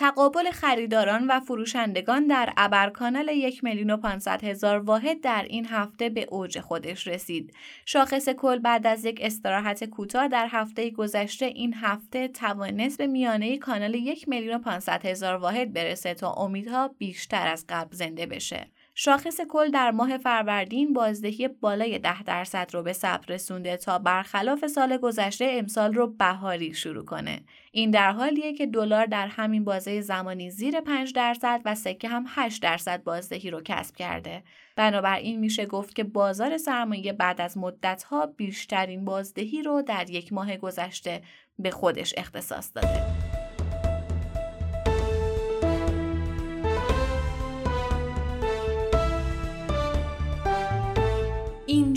تقابل 0.00 0.50
خریداران 0.50 1.26
و 1.26 1.40
فروشندگان 1.40 2.26
در 2.26 2.52
ابرکانال 2.56 3.28
یک 3.28 3.64
میلیون 3.64 3.90
و 3.90 4.18
هزار 4.42 4.78
واحد 4.78 5.20
در 5.20 5.46
این 5.48 5.66
هفته 5.66 6.08
به 6.08 6.26
اوج 6.30 6.60
خودش 6.60 7.06
رسید. 7.06 7.54
شاخص 7.84 8.28
کل 8.28 8.58
بعد 8.58 8.86
از 8.86 9.04
یک 9.04 9.18
استراحت 9.22 9.84
کوتاه 9.84 10.28
در 10.28 10.48
هفته 10.50 10.90
گذشته 10.90 11.46
این 11.46 11.74
هفته 11.74 12.28
توانست 12.28 12.98
به 12.98 13.06
میانه 13.06 13.58
کانال 13.58 13.94
یک 13.94 14.28
میلیون 14.28 14.60
و 14.66 14.80
هزار 15.04 15.36
واحد 15.36 15.72
برسه 15.72 16.14
تا 16.14 16.32
امیدها 16.32 16.88
بیشتر 16.88 17.48
از 17.48 17.64
قبل 17.68 17.96
زنده 17.96 18.26
بشه. 18.26 18.70
شاخص 18.94 19.40
کل 19.48 19.70
در 19.70 19.90
ماه 19.90 20.18
فروردین 20.18 20.92
بازدهی 20.92 21.48
بالای 21.48 21.98
10 21.98 22.22
درصد 22.22 22.70
رو 22.72 22.82
به 22.82 22.92
ثبت 22.92 23.30
رسونده 23.30 23.76
تا 23.76 23.98
برخلاف 23.98 24.66
سال 24.66 24.96
گذشته 24.96 25.46
امسال 25.50 25.94
رو 25.94 26.06
بهاری 26.06 26.74
شروع 26.74 27.04
کنه. 27.04 27.40
این 27.72 27.90
در 27.90 28.12
حالیه 28.12 28.52
که 28.52 28.66
دلار 28.66 29.06
در 29.06 29.26
همین 29.26 29.64
بازه 29.64 30.00
زمانی 30.00 30.50
زیر 30.50 30.80
5 30.80 31.12
درصد 31.12 31.60
و 31.64 31.74
سکه 31.74 32.08
هم 32.08 32.24
8 32.28 32.62
درصد 32.62 33.02
بازدهی 33.02 33.50
رو 33.50 33.60
کسب 33.64 33.96
کرده. 33.96 34.42
بنابراین 34.76 35.40
میشه 35.40 35.66
گفت 35.66 35.94
که 35.94 36.04
بازار 36.04 36.58
سرمایه 36.58 37.12
بعد 37.12 37.40
از 37.40 37.58
مدتها 37.58 38.26
بیشترین 38.26 39.04
بازدهی 39.04 39.62
رو 39.62 39.82
در 39.82 40.10
یک 40.10 40.32
ماه 40.32 40.56
گذشته 40.56 41.22
به 41.58 41.70
خودش 41.70 42.14
اختصاص 42.16 42.70
داده. 42.74 43.19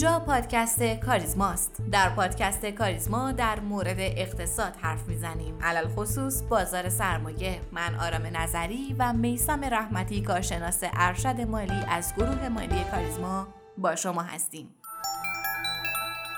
پادکست 0.04 0.84
کاریزماست 0.84 1.82
در 1.92 2.10
پادکست 2.10 2.66
کاریزما 2.66 3.32
در 3.32 3.60
مورد 3.60 4.00
اقتصاد 4.00 4.76
حرف 4.82 5.08
می‌زنیم. 5.08 5.60
علل 5.62 5.88
خصوص 5.88 6.44
بازار 6.50 6.90
سرمایه. 6.90 7.60
من 7.72 7.96
آرام 7.96 8.38
نظری 8.38 8.96
و 9.00 9.14
میسم 9.14 9.66
رحمتی 9.66 10.22
کارشناس 10.22 10.84
ارشد 10.94 11.42
مالی 11.42 11.84
از 11.90 12.14
گروه 12.18 12.50
مالی 12.50 12.84
کاریزما 12.92 13.48
با 13.78 13.96
شما 13.96 14.22
هستیم. 14.22 14.76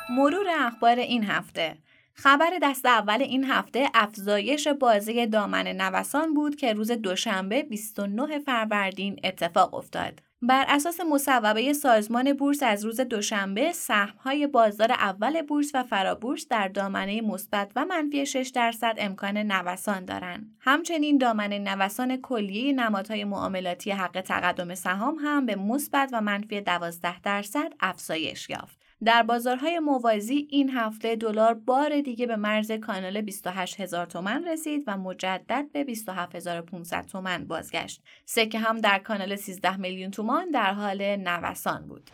مرور 0.10 0.48
اخبار 0.60 1.00
این 1.00 1.24
هفته. 1.24 1.78
خبر 2.14 2.50
دست 2.62 2.86
اول 2.86 3.22
این 3.22 3.44
هفته 3.44 3.90
افزایش 3.94 4.68
بازه 4.68 5.26
دامن 5.26 5.68
نوسان 5.68 6.34
بود 6.34 6.56
که 6.56 6.74
روز 6.74 6.92
دوشنبه 6.92 7.64
29 7.64 8.40
فروردین 8.40 9.20
اتفاق 9.24 9.74
افتاد. 9.74 10.25
بر 10.42 10.66
اساس 10.68 11.00
مصوبه 11.00 11.74
سازمان 11.74 12.34
بورس 12.34 12.64
از 12.64 12.86
روز 12.86 13.00
دوشنبه 13.00 13.72
سهم‌های 13.72 14.48
بازار 14.48 14.92
اول 14.92 15.42
بورس 15.42 15.72
و 15.74 15.84
فرابورس 15.84 16.48
در 16.48 16.68
دامنه 16.68 17.22
مثبت 17.22 17.72
و 17.76 17.86
منفی 17.86 18.26
6 18.26 18.52
درصد 18.56 18.96
امکان 18.98 19.38
نوسان 19.38 20.06
دارند. 20.06 20.56
همچنین 20.60 21.18
دامنه 21.18 21.60
نوسان 21.60 22.18
کلیه 22.18 22.74
نمادهای 22.74 23.24
معاملاتی 23.24 23.92
حق 23.92 24.22
تقدم 24.22 24.76
سهام 24.76 25.16
هم 25.16 25.46
به 25.46 25.56
مثبت 25.56 26.10
و 26.14 26.22
منفی 26.22 26.62
12 26.62 27.22
درصد 27.22 27.74
افزایش 27.80 28.50
یافت. 28.50 28.85
در 29.04 29.24
بازارهای 29.24 29.80
موازی 29.80 30.48
این 30.50 30.70
هفته 30.70 31.16
دلار 31.16 31.54
بار 31.54 32.02
دیگه 32.02 32.28
به 32.28 32.36
مرز 32.36 32.72
کانال 32.72 33.22
28 33.22 33.80
هزار 33.80 34.06
تومن 34.06 34.48
رسید 34.48 34.84
و 34.88 34.98
مجدد 34.98 35.66
به 35.74 35.84
27500 35.84 37.06
تومن 37.06 37.48
بازگشت. 37.48 38.02
سکه 38.26 38.60
هم 38.60 38.78
در 38.78 39.00
کانال 39.00 39.36
13 39.36 39.78
میلیون 39.78 40.12
تومان 40.12 40.52
در 40.52 40.74
حال 40.74 41.16
نوسان 41.16 41.88
بود. 41.88 42.10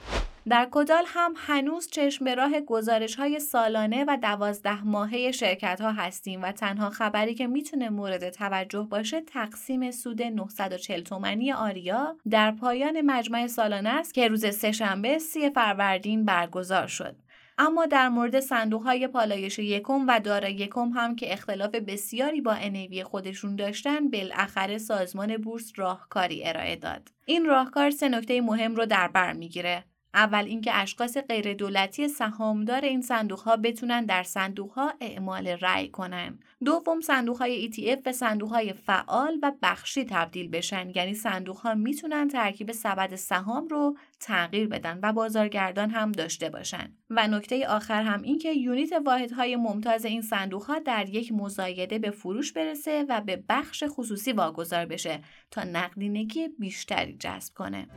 در 0.49 0.67
کدال 0.71 1.03
هم 1.07 1.33
هنوز 1.37 1.87
چشم 1.87 2.25
به 2.25 2.35
راه 2.35 2.61
گزارش 2.61 3.15
های 3.15 3.39
سالانه 3.39 4.05
و 4.07 4.17
دوازده 4.21 4.83
ماهه 4.83 5.31
شرکت 5.31 5.81
ها 5.81 5.91
هستیم 5.91 6.41
و 6.43 6.51
تنها 6.51 6.89
خبری 6.89 7.35
که 7.35 7.47
می‌تونه 7.47 7.89
مورد 7.89 8.29
توجه 8.29 8.87
باشه 8.91 9.21
تقسیم 9.21 9.91
سود 9.91 10.21
940 10.21 11.01
تومنی 11.01 11.53
آریا 11.53 12.17
در 12.29 12.51
پایان 12.51 13.01
مجمع 13.01 13.47
سالانه 13.47 13.89
است 13.89 14.13
که 14.13 14.27
روز 14.27 14.55
سهشنبه 14.55 15.19
سی 15.19 15.49
فروردین 15.49 16.25
برگزار 16.25 16.87
شد. 16.87 17.15
اما 17.57 17.85
در 17.85 18.09
مورد 18.09 18.39
صندوق 18.39 18.83
های 18.83 19.07
پالایش 19.07 19.59
یکم 19.59 20.05
و 20.07 20.19
دارا 20.19 20.49
یکم 20.49 20.89
هم 20.89 21.15
که 21.15 21.33
اختلاف 21.33 21.75
بسیاری 21.75 22.41
با 22.41 22.51
انوی 22.51 23.03
خودشون 23.03 23.55
داشتن 23.55 24.09
بالاخره 24.09 24.77
سازمان 24.77 25.37
بورس 25.37 25.71
راهکاری 25.75 26.41
ارائه 26.45 26.75
داد. 26.75 27.09
این 27.25 27.45
راهکار 27.45 27.89
سه 27.89 28.09
نکته 28.09 28.41
مهم 28.41 28.75
رو 28.75 28.85
در 28.85 29.07
بر 29.07 29.33
می‌گیره. 29.33 29.83
اول 30.13 30.45
اینکه 30.45 30.75
اشخاص 30.75 31.17
غیر 31.17 31.53
دولتی 31.53 32.07
سهامدار 32.07 32.81
این 32.81 33.01
صندوق 33.01 33.39
ها 33.39 33.57
بتونن 33.57 34.05
در 34.05 34.23
صندوق 34.23 34.71
ها 34.71 34.93
اعمال 35.01 35.47
رأی 35.47 35.89
کنن. 35.89 36.39
دوم 36.65 37.01
صندوق 37.01 37.37
های 37.37 37.71
ETF 37.71 38.01
به 38.01 38.11
صندوق 38.11 38.49
های 38.49 38.73
فعال 38.73 39.39
و 39.43 39.51
بخشی 39.61 40.05
تبدیل 40.05 40.47
بشن 40.47 40.91
یعنی 40.95 41.13
صندوق 41.13 41.57
ها 41.57 41.75
می‌تونن 41.75 42.27
ترکیب 42.27 42.71
سبد 42.71 43.15
سهام 43.15 43.67
رو 43.67 43.97
تغییر 44.19 44.67
بدن 44.67 44.99
و 45.03 45.13
بازارگردان 45.13 45.89
هم 45.89 46.11
داشته 46.11 46.49
باشن. 46.49 46.91
و 47.09 47.27
نکته 47.27 47.67
آخر 47.67 48.03
هم 48.03 48.21
این 48.21 48.37
که 48.37 48.53
یونیت 48.53 48.93
واحدهای 49.05 49.55
ممتاز 49.55 50.05
این 50.05 50.21
صندوق 50.21 50.63
ها 50.63 50.79
در 50.79 51.09
یک 51.09 51.31
مزایده 51.31 51.99
به 51.99 52.11
فروش 52.11 52.53
برسه 52.53 53.05
و 53.09 53.21
به 53.21 53.43
بخش 53.49 53.83
خصوصی 53.87 54.31
واگذار 54.31 54.85
بشه 54.85 55.19
تا 55.51 55.63
نقدینگی 55.63 56.47
بیشتری 56.47 57.17
جذب 57.17 57.53
کنه. 57.53 57.87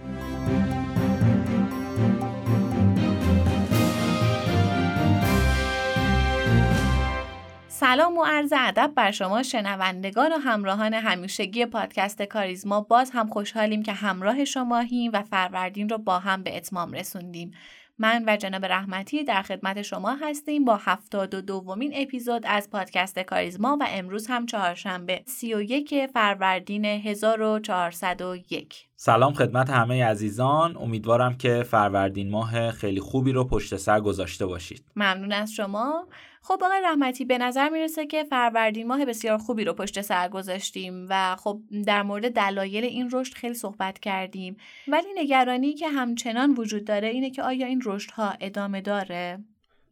سلام 7.77 8.19
و 8.19 8.25
عرض 8.25 8.53
ادب 8.57 8.93
بر 8.97 9.11
شما 9.11 9.43
شنوندگان 9.43 10.33
و 10.33 10.37
همراهان 10.37 10.95
همیشگی 10.95 11.67
پادکست 11.67 12.23
کاریزما. 12.23 12.81
باز 12.81 13.11
هم 13.11 13.27
خوشحالیم 13.27 13.83
که 13.83 13.93
همراه 13.93 14.45
شماهیم 14.45 15.11
و 15.15 15.23
فروردین 15.23 15.89
رو 15.89 15.99
با 15.99 16.19
هم 16.19 16.43
به 16.43 16.57
اتمام 16.57 16.93
رسوندیم. 16.93 17.51
من 17.99 18.25
و 18.27 18.37
جناب 18.37 18.65
رحمتی 18.65 19.25
در 19.25 19.43
خدمت 19.43 19.83
شما 19.83 20.17
هستیم 20.23 20.65
با 20.65 20.77
هفتاد 20.77 21.35
و 21.35 21.41
دومین 21.41 21.93
اپیزود 21.95 22.43
از 22.47 22.71
پادکست 22.71 23.19
کاریزما 23.19 23.77
و 23.81 23.87
امروز 23.89 24.27
هم 24.27 24.47
چهارشنبه 24.47 25.23
31 25.27 26.07
فروردین 26.07 26.85
1401 26.85 28.89
سلام 28.97 29.33
خدمت 29.33 29.71
همه 29.71 30.05
عزیزان. 30.05 30.77
امیدوارم 30.77 31.37
که 31.37 31.63
فروردین 31.63 32.31
ماه 32.31 32.71
خیلی 32.71 33.01
خوبی 33.01 33.33
رو 33.33 33.45
پشت 33.45 33.77
سر 33.77 34.01
گذاشته 34.01 34.47
باشید. 34.47 34.85
ممنون 34.97 35.33
از 35.33 35.53
شما. 35.53 36.07
خب 36.47 36.59
آقای 36.65 36.81
رحمتی 36.85 37.25
به 37.25 37.39
نظر 37.39 37.69
می‌رسه 37.69 38.07
که 38.07 38.25
فروردین 38.25 38.87
ماه 38.87 39.05
بسیار 39.05 39.39
خوبی 39.39 39.65
رو 39.65 39.73
پشت 39.73 40.01
سر 40.01 40.29
گذاشتیم 40.29 41.07
و 41.11 41.37
خب 41.37 41.61
در 41.87 42.03
مورد 42.03 42.33
دلایل 42.33 42.85
این 42.85 43.11
رشد 43.13 43.35
خیلی 43.35 43.55
صحبت 43.55 43.99
کردیم. 43.99 44.57
ولی 44.89 45.07
نگرانی 45.15 45.75
که 45.75 45.89
همچنان 45.89 46.55
وجود 46.55 46.85
داره 46.85 47.09
اینه 47.09 47.31
که 47.31 47.43
آیا 47.43 47.67
این 47.67 47.83
رشدها 47.85 48.35
ادامه 48.41 48.81
داره؟ 48.81 49.45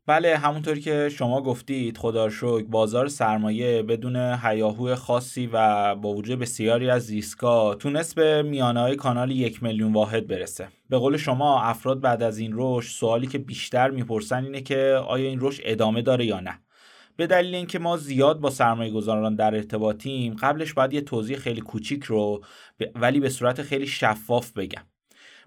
بله 0.06 0.36
همونطوری 0.36 0.80
که 0.80 1.08
شما 1.08 1.42
گفتید 1.42 1.98
خدا 1.98 2.30
شکر 2.30 2.62
بازار 2.62 3.08
سرمایه 3.08 3.82
بدون 3.82 4.16
هیاهو 4.16 4.94
خاصی 4.94 5.46
و 5.52 5.94
با 5.94 6.14
وجود 6.14 6.38
بسیاری 6.38 6.90
از 6.90 7.10
ریسکا 7.10 7.74
تونست 7.74 8.14
به 8.14 8.42
میانه 8.42 8.80
های 8.80 8.96
کانال 8.96 9.30
یک 9.30 9.62
میلیون 9.62 9.92
واحد 9.92 10.26
برسه. 10.26 10.68
به 10.88 10.98
قول 10.98 11.16
شما 11.16 11.62
افراد 11.62 12.00
بعد 12.00 12.22
از 12.22 12.38
این 12.38 12.52
رشد 12.54 12.90
سوالی 12.90 13.26
که 13.26 13.38
بیشتر 13.38 13.90
می‌پرسن 13.90 14.44
اینه 14.44 14.60
که 14.60 15.00
آیا 15.06 15.28
این 15.28 15.38
رشد 15.40 15.62
ادامه 15.64 16.02
داره 16.02 16.26
یا 16.26 16.40
نه؟ 16.40 16.58
به 17.16 17.26
دلیل 17.26 17.54
اینکه 17.54 17.78
ما 17.78 17.96
زیاد 17.96 18.40
با 18.40 18.50
سرمایه 18.50 18.92
گذاران 18.92 19.34
در 19.34 19.54
ارتباطیم 19.54 20.34
قبلش 20.34 20.72
باید 20.72 20.92
یه 20.92 21.00
توضیح 21.00 21.36
خیلی 21.36 21.60
کوچیک 21.60 22.04
رو 22.04 22.44
ولی 22.94 23.20
به 23.20 23.28
صورت 23.28 23.62
خیلی 23.62 23.86
شفاف 23.86 24.52
بگم. 24.52 24.82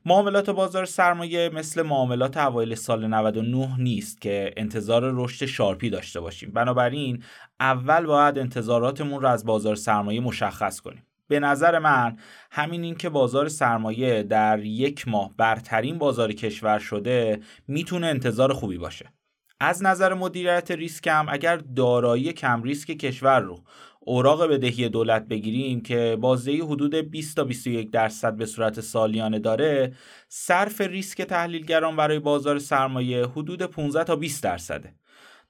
معاملات 0.08 0.50
بازار 0.50 0.86
سرمایه 0.86 1.50
مثل 1.50 1.82
معاملات 1.82 2.38
اوایل 2.38 2.76
سال 2.76 3.08
99 3.08 3.76
نیست 3.78 4.22
که 4.22 4.54
انتظار 4.58 5.12
رشد 5.16 5.46
شارپی 5.46 5.90
داشته 5.90 6.20
باشیم. 6.20 6.52
بنابراین 6.52 7.24
اول 7.60 8.06
باید 8.06 8.40
انتظاراتمون 8.40 9.22
رو 9.22 9.28
از 9.28 9.46
بازار 9.46 9.76
سرمایه 9.76 10.20
مشخص 10.20 10.80
کنیم. 10.80 11.06
به 11.28 11.40
نظر 11.40 11.80
من 11.80 12.18
همین 12.52 12.84
این 12.84 12.96
که 12.96 13.10
بازار 13.10 13.48
سرمایه 13.48 14.24
در 14.24 14.60
یک 14.60 15.08
ماه 15.08 15.32
برترین 15.38 15.98
بازار 15.98 16.34
کشور 16.34 16.80
شده 16.80 17.40
می‌تونه 17.68 18.08
انتظار 18.08 18.54
خوبی 18.54 18.78
باشه. 18.78 19.14
از 19.60 19.84
نظر 19.84 20.14
مدیریت 20.14 20.72
ریسک 20.72 21.08
هم 21.08 21.26
اگر 21.30 21.58
دارایی 21.58 22.34
کم 22.34 22.64
ریسک 22.64 22.92
کشور 22.92 23.40
رو 23.40 23.64
اوراق 24.06 24.48
بدهی 24.48 24.90
دولت 24.90 25.28
بگیریم 25.28 25.82
که 25.82 26.18
بازدهی 26.22 26.62
حدود 26.62 26.96
20 26.96 27.36
تا 27.36 27.44
21 27.44 27.92
درصد 27.92 28.36
به 28.36 28.46
صورت 28.46 28.82
سالیانه 28.82 29.40
داره 29.40 29.94
صرف 30.30 30.82
ریسک 30.82 31.22
تحلیلگران 31.22 31.96
برای 31.96 32.20
بازار 32.20 32.60
سرمایه 32.60 33.26
حدود 33.26 33.62
15 33.62 34.04
تا 34.04 34.16
20 34.16 34.44
درصده. 34.44 34.96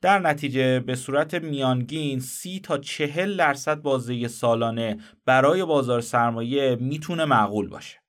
در 0.01 0.19
نتیجه 0.19 0.79
به 0.79 0.95
صورت 0.95 1.33
میانگین 1.33 2.19
30 2.19 2.59
تا 2.59 2.77
40 2.77 3.37
درصد 3.37 3.81
بازدهی 3.81 4.27
سالانه 4.27 4.97
برای 5.25 5.65
بازار 5.65 6.01
سرمایه 6.01 6.77
می‌تونه 6.79 7.25
معقول 7.25 7.67
باشه. 7.67 8.04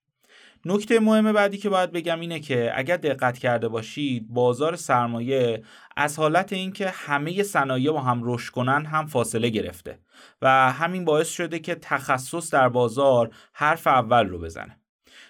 نکته 0.67 0.99
مهم 0.99 1.31
بعدی 1.31 1.57
که 1.57 1.69
باید 1.69 1.91
بگم 1.91 2.19
اینه 2.19 2.39
که 2.39 2.71
اگر 2.75 2.97
دقت 2.97 3.37
کرده 3.37 3.67
باشید 3.67 4.27
بازار 4.29 4.75
سرمایه 4.75 5.63
از 5.97 6.19
حالت 6.19 6.53
اینکه 6.53 6.89
همه 6.89 7.43
صنایع 7.43 7.91
با 7.91 8.01
هم 8.01 8.21
رشد 8.23 8.51
کنن 8.51 8.85
هم 8.85 9.05
فاصله 9.05 9.49
گرفته 9.49 9.99
و 10.41 10.71
همین 10.71 11.05
باعث 11.05 11.29
شده 11.29 11.59
که 11.59 11.75
تخصص 11.75 12.53
در 12.53 12.69
بازار 12.69 13.29
حرف 13.53 13.87
اول 13.87 14.27
رو 14.27 14.39
بزنه. 14.39 14.79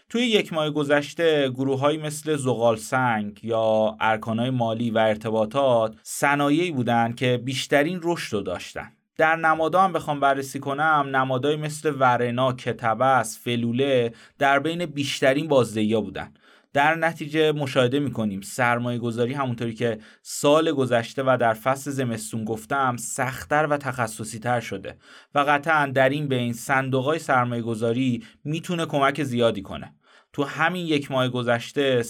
توی 0.09 0.21
یک 0.21 0.53
ماه 0.53 0.69
گذشته 0.69 1.49
گروه 1.49 1.97
مثل 1.97 2.35
زغال 2.35 2.75
سنگ 2.75 3.39
یا 3.43 3.97
ارکانهای 3.99 4.49
مالی 4.49 4.91
و 4.91 4.97
ارتباطات 4.97 5.95
صنایعی 6.03 6.71
بودند 6.71 7.15
که 7.15 7.41
بیشترین 7.45 7.99
رشد 8.03 8.33
رو 8.33 8.41
داشتن. 8.41 8.96
در 9.17 9.35
نمادا 9.35 9.81
هم 9.81 9.93
بخوام 9.93 10.19
بررسی 10.19 10.59
کنم 10.59 11.09
نمادهای 11.11 11.55
مثل 11.55 11.93
ورنا، 11.99 12.53
کتبس، 12.53 13.39
فلوله 13.43 14.13
در 14.39 14.59
بین 14.59 14.85
بیشترین 14.85 15.47
بازدهی 15.47 15.93
ها 15.93 16.01
بودن. 16.01 16.33
در 16.73 16.95
نتیجه 16.95 17.51
مشاهده 17.51 17.99
می‌کنیم. 17.99 18.41
سرمایه 18.41 18.99
گذاری 18.99 19.33
همونطوری 19.33 19.73
که 19.73 19.99
سال 20.21 20.71
گذشته 20.71 21.23
و 21.23 21.37
در 21.39 21.53
فصل 21.53 21.91
زمستون 21.91 22.45
گفتم 22.45 22.97
سختتر 22.97 23.67
و 23.69 23.77
تخصصی 23.77 24.39
تر 24.39 24.59
شده 24.59 24.97
و 25.35 25.39
قطعا 25.39 25.85
در 25.85 26.09
این 26.09 26.27
بین 26.27 26.53
صندوق 26.53 27.05
های 27.05 27.19
سرمایه 27.19 27.61
گذاری 27.61 28.23
می‌تونه 28.43 28.85
کمک 28.85 29.23
زیادی 29.23 29.61
کنه. 29.61 29.93
تو 30.33 30.43
همین 30.43 30.87
یک 30.87 31.11
ماه 31.11 31.29
گذشته 31.29 32.03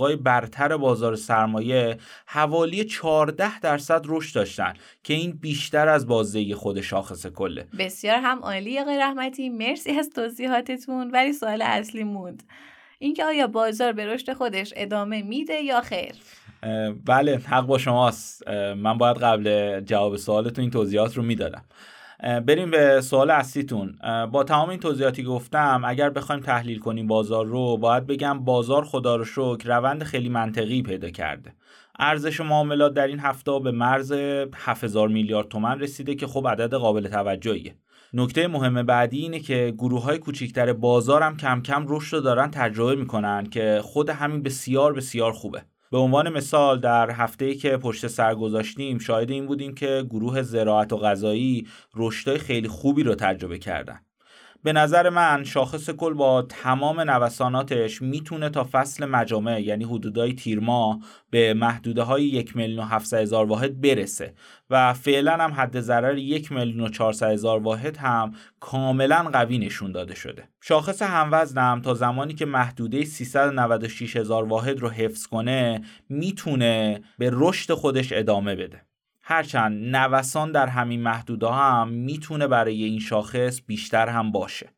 های 0.00 0.16
برتر 0.16 0.76
بازار 0.76 1.16
سرمایه 1.16 1.96
حوالی 2.26 2.84
14 2.84 3.60
درصد 3.60 4.02
رشد 4.08 4.34
داشتن 4.34 4.74
که 5.02 5.14
این 5.14 5.32
بیشتر 5.32 5.88
از 5.88 6.06
بازدهی 6.06 6.54
خود 6.54 6.80
شاخص 6.80 7.26
کله. 7.26 7.66
بسیار 7.78 8.16
هم 8.16 8.38
عالی 8.38 8.78
آقای 8.78 8.98
رحمتی. 8.98 9.48
مرسی 9.48 9.90
از 9.90 10.10
توضیحاتتون. 10.10 11.10
ولی 11.10 11.32
سوال 11.32 11.62
اصلی 11.62 12.04
موند. 12.04 12.42
اینکه 12.98 13.24
آیا 13.24 13.46
بازار 13.46 13.92
به 13.92 14.06
رشد 14.06 14.32
خودش 14.32 14.72
ادامه 14.76 15.22
میده 15.22 15.54
یا 15.54 15.80
خیر؟ 15.80 16.12
بله 17.04 17.36
حق 17.36 17.66
با 17.66 17.78
شماست. 17.78 18.48
من 18.76 18.98
باید 18.98 19.16
قبل 19.16 19.80
جواب 19.80 20.16
سوالتون 20.16 20.62
این 20.62 20.70
توضیحات 20.70 21.16
رو 21.16 21.22
می‌دادم. 21.22 21.64
بریم 22.20 22.70
به 22.70 23.00
سوال 23.00 23.30
اصلیتون. 23.30 23.98
با 24.32 24.44
تمام 24.44 24.68
این 24.68 24.80
توضیحاتی 24.80 25.22
گفتم 25.22 25.82
اگر 25.86 26.10
بخوایم 26.10 26.40
تحلیل 26.40 26.78
کنیم 26.78 27.06
بازار 27.06 27.46
رو 27.46 27.76
باید 27.76 28.06
بگم 28.06 28.44
بازار 28.44 28.84
خدا 28.84 29.16
رو 29.16 29.24
شکر 29.24 29.76
روند 29.76 30.02
خیلی 30.04 30.28
منطقی 30.28 30.82
پیدا 30.82 31.10
کرده. 31.10 31.54
ارزش 31.98 32.40
معاملات 32.40 32.94
در 32.94 33.06
این 33.06 33.20
هفته 33.20 33.58
به 33.58 33.70
مرز 33.70 34.12
7000 34.54 35.08
میلیارد 35.08 35.48
تومن 35.48 35.80
رسیده 35.80 36.14
که 36.14 36.26
خب 36.26 36.48
عدد 36.48 36.74
قابل 36.74 37.08
توجهیه. 37.08 37.76
نکته 38.12 38.48
مهم 38.48 38.82
بعدی 38.82 39.18
اینه 39.18 39.40
که 39.40 39.74
گروه 39.78 40.02
های 40.02 40.18
کوچیکتر 40.18 40.72
بازار 40.72 41.22
هم 41.22 41.36
کم 41.36 41.62
کم 41.62 41.84
رشد 41.88 42.16
رو 42.16 42.22
دارن 42.22 42.50
تجربه 42.50 42.94
می‌کنن 42.94 43.46
که 43.46 43.80
خود 43.82 44.10
همین 44.10 44.42
بسیار 44.42 44.92
بسیار 44.92 45.32
خوبه. 45.32 45.62
به 45.94 46.00
عنوان 46.00 46.28
مثال 46.28 46.80
در 46.80 47.10
هفته 47.10 47.54
که 47.54 47.76
پشت 47.76 48.06
سر 48.06 48.34
گذاشتیم 48.34 48.98
شاهد 48.98 49.30
این 49.30 49.46
بودیم 49.46 49.74
که 49.74 50.06
گروه 50.10 50.42
زراعت 50.42 50.92
و 50.92 50.96
غذایی 50.96 51.66
رشدهای 51.94 52.38
خیلی 52.38 52.68
خوبی 52.68 53.02
رو 53.02 53.14
تجربه 53.14 53.58
کردن. 53.58 54.00
به 54.64 54.72
نظر 54.72 55.10
من 55.10 55.44
شاخص 55.44 55.90
کل 55.90 56.14
با 56.14 56.42
تمام 56.42 57.00
نوساناتش 57.00 58.02
می‌تونه 58.02 58.50
تا 58.50 58.68
فصل 58.72 59.04
مجامع 59.04 59.62
یعنی 59.62 59.84
حدودای 59.84 60.32
تیرما 60.32 61.00
به 61.30 61.54
محدوده 61.54 62.02
های 62.02 62.24
یک 62.24 62.56
میلیون 62.56 62.78
و 62.78 62.98
هزار 63.12 63.46
واحد 63.46 63.80
برسه. 63.80 64.34
و 64.70 64.94
فعلا 64.94 65.32
هم 65.32 65.52
حد 65.52 65.80
ضرر 65.80 66.18
یک 66.18 66.52
میلیون 66.52 66.90
و 67.00 67.12
هزار 67.22 67.62
واحد 67.62 67.96
هم 67.96 68.32
کاملا 68.60 69.30
قوی 69.32 69.58
نشون 69.58 69.92
داده 69.92 70.14
شده. 70.14 70.48
شاخص 70.60 71.02
هموزنم 71.02 71.80
تا 71.80 71.94
زمانی 71.94 72.34
که 72.34 72.46
محدوده 72.46 73.04
396 73.04 74.16
هزار 74.16 74.44
واحد 74.44 74.80
رو 74.80 74.88
حفظ 74.88 75.26
کنه 75.26 75.80
می‌تونه 76.08 77.00
به 77.18 77.30
رشد 77.32 77.74
خودش 77.74 78.12
ادامه 78.12 78.54
بده. 78.54 78.82
هرچند 79.26 79.96
نوسان 79.96 80.52
در 80.52 80.66
همین 80.66 81.02
محدوده 81.02 81.48
هم 81.48 81.88
می‌تونه 81.88 82.46
برای 82.46 82.84
این 82.84 82.98
شاخص 82.98 83.60
بیشتر 83.66 84.08
هم 84.08 84.32
باشه 84.32 84.68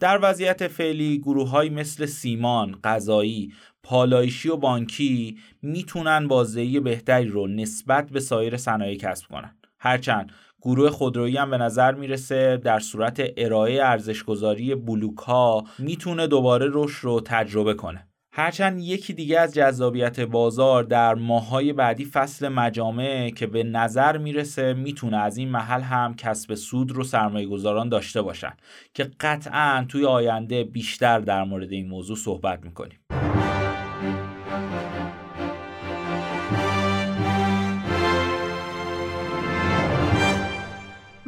در 0.00 0.18
وضعیت 0.22 0.68
فعلی 0.68 1.18
گروه 1.18 1.50
های 1.50 1.68
مثل 1.68 2.06
سیمان، 2.06 2.78
غذایی، 2.84 3.52
پالایشی 3.82 4.48
و 4.48 4.56
بانکی 4.56 5.38
می‌تونن 5.62 6.28
بازدهی 6.28 6.80
بهتری 6.80 7.28
رو 7.28 7.46
نسبت 7.46 8.10
به 8.10 8.20
سایر 8.20 8.56
صنایع 8.56 8.98
کسب 8.98 9.28
کنن. 9.28 9.56
هرچند 9.78 10.32
گروه 10.62 10.90
خودرویی 10.90 11.36
هم 11.36 11.50
به 11.50 11.58
نظر 11.58 11.94
می‌رسه 11.94 12.56
در 12.56 12.80
صورت 12.80 13.22
ارائه 13.36 13.84
ارزشگذاری 13.84 14.74
بلوک 14.74 15.18
ها 15.18 15.64
می‌تونه 15.78 16.26
دوباره 16.26 16.68
رشد 16.72 17.04
رو 17.04 17.20
تجربه 17.20 17.74
کنه. 17.74 18.07
هرچند 18.38 18.80
یکی 18.80 19.12
دیگه 19.12 19.40
از 19.40 19.54
جذابیت 19.54 20.20
بازار 20.20 20.84
در 20.84 21.14
ماهای 21.14 21.72
بعدی 21.72 22.04
فصل 22.04 22.48
مجامع 22.48 23.30
که 23.30 23.46
به 23.46 23.62
نظر 23.62 24.18
می‌رسه 24.18 24.74
می‌تونه 24.74 25.16
از 25.16 25.36
این 25.36 25.48
محل 25.48 25.80
هم 25.80 26.14
کسب 26.14 26.54
سود 26.54 26.92
رو 26.92 27.04
سرمایه 27.04 27.46
گذاران 27.46 27.88
داشته 27.88 28.22
باشن 28.22 28.52
که 28.94 29.10
قطعا 29.20 29.86
توی 29.88 30.04
آینده 30.04 30.64
بیشتر 30.64 31.20
در 31.20 31.44
مورد 31.44 31.72
این 31.72 31.88
موضوع 31.88 32.16
صحبت 32.16 32.64
می‌کنیم. 32.64 32.98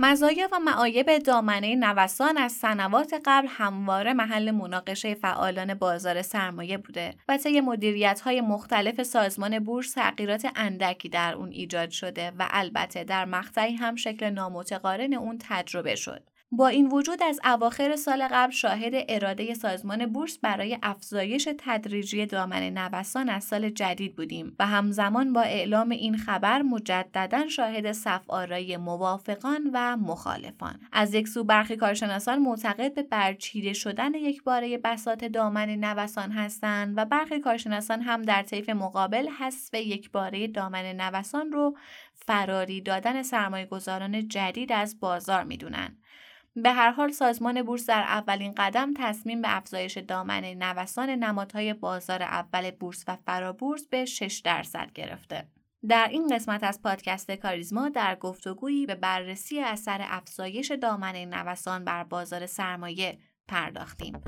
مزایا 0.03 0.49
و 0.53 0.59
معایب 0.59 1.19
دامنه 1.19 1.77
نوسان 1.77 2.37
از 2.37 2.53
سنوات 2.53 3.15
قبل 3.25 3.49
همواره 3.51 4.13
محل 4.13 4.51
مناقشه 4.51 5.15
فعالان 5.15 5.75
بازار 5.75 6.23
سرمایه 6.23 6.79
بوده 6.79 7.15
و 7.29 7.37
طی 7.37 7.61
مدیریت 7.61 8.21
های 8.21 8.41
مختلف 8.41 9.03
سازمان 9.03 9.59
بورس 9.59 9.93
تغییرات 9.93 10.47
اندکی 10.57 11.09
در 11.09 11.35
اون 11.35 11.51
ایجاد 11.51 11.91
شده 11.91 12.33
و 12.39 12.49
البته 12.51 13.05
در 13.05 13.25
مقطعی 13.25 13.75
هم 13.75 13.97
شکل 13.97 14.31
نامتقارن 14.31 15.15
اون 15.15 15.39
تجربه 15.41 15.95
شد. 15.95 16.23
با 16.53 16.69
این 16.69 16.89
وجود 16.89 17.23
از 17.23 17.41
اواخر 17.45 17.97
سال 17.97 18.29
قبل 18.31 18.53
شاهد 18.53 18.93
اراده 19.09 19.55
سازمان 19.55 20.07
بورس 20.07 20.39
برای 20.39 20.79
افزایش 20.83 21.49
تدریجی 21.59 22.27
دامن 22.27 22.79
نوسان 22.79 23.29
از 23.29 23.45
سال 23.45 23.71
جدید 23.71 24.17
بودیم 24.17 24.57
و 24.59 24.67
همزمان 24.67 25.33
با 25.33 25.41
اعلام 25.41 25.91
این 25.91 26.17
خبر 26.17 26.63
مجددا 26.63 27.49
شاهد 27.49 27.93
صف 27.93 28.31
آرای 28.31 28.77
موافقان 28.77 29.71
و 29.73 29.97
مخالفان 29.97 30.81
از 30.93 31.15
یک 31.15 31.29
سو 31.29 31.45
برخی 31.45 31.77
کارشناسان 31.77 32.39
معتقد 32.39 32.95
به 32.95 33.03
برچیده 33.03 33.73
شدن 33.73 34.15
یک 34.15 34.43
باره 34.43 34.79
بسات 34.79 35.25
دامن 35.25 35.71
نوسان 35.71 36.33
هستند 36.33 36.95
و 36.97 37.05
برخی 37.05 37.41
کارشناسان 37.41 38.03
هم 38.03 38.23
در 38.23 38.43
طیف 38.43 38.69
مقابل 38.69 39.29
حذف 39.29 39.75
یک 39.75 40.11
باره 40.11 40.47
دامن 40.47 41.01
نوسان 41.01 41.53
رو 41.53 41.77
فراری 42.15 42.81
دادن 42.81 43.23
سرمایه 43.23 43.67
گذاران 43.67 44.29
جدید 44.29 44.73
از 44.73 45.01
بازار 45.01 45.45
می‌دونن. 45.45 45.97
به 46.57 46.71
هر 46.71 46.91
حال 46.91 47.13
سازمان 47.13 47.63
بورس 47.63 47.87
در 47.87 48.03
اولین 48.03 48.55
قدم 48.57 48.95
تصمیم 48.97 49.43
به 49.43 49.57
افزایش 49.57 49.99
دامن 49.99 50.45
نوسان 50.45 51.11
نمادهای 51.11 51.75
بازار 51.75 52.23
اول 52.23 52.71
بورس 52.71 53.05
و 53.09 53.17
فرابورس 53.17 53.89
به 53.89 54.05
6 54.05 54.39
درصد 54.45 54.93
گرفته. 54.95 55.49
در 55.89 56.09
این 56.11 56.35
قسمت 56.35 56.65
از 56.65 56.83
پادکست 56.83 57.31
کاریزما 57.31 57.89
در 57.89 58.17
گفتگویی 58.17 58.87
به 58.87 58.95
بررسی 58.95 59.61
اثر 59.61 59.99
افزایش 60.01 60.71
دامن 60.71 61.17
نوسان 61.17 61.85
بر 61.85 62.05
بازار 62.05 62.47
سرمایه 62.47 63.19
پرداختیم. 63.49 64.21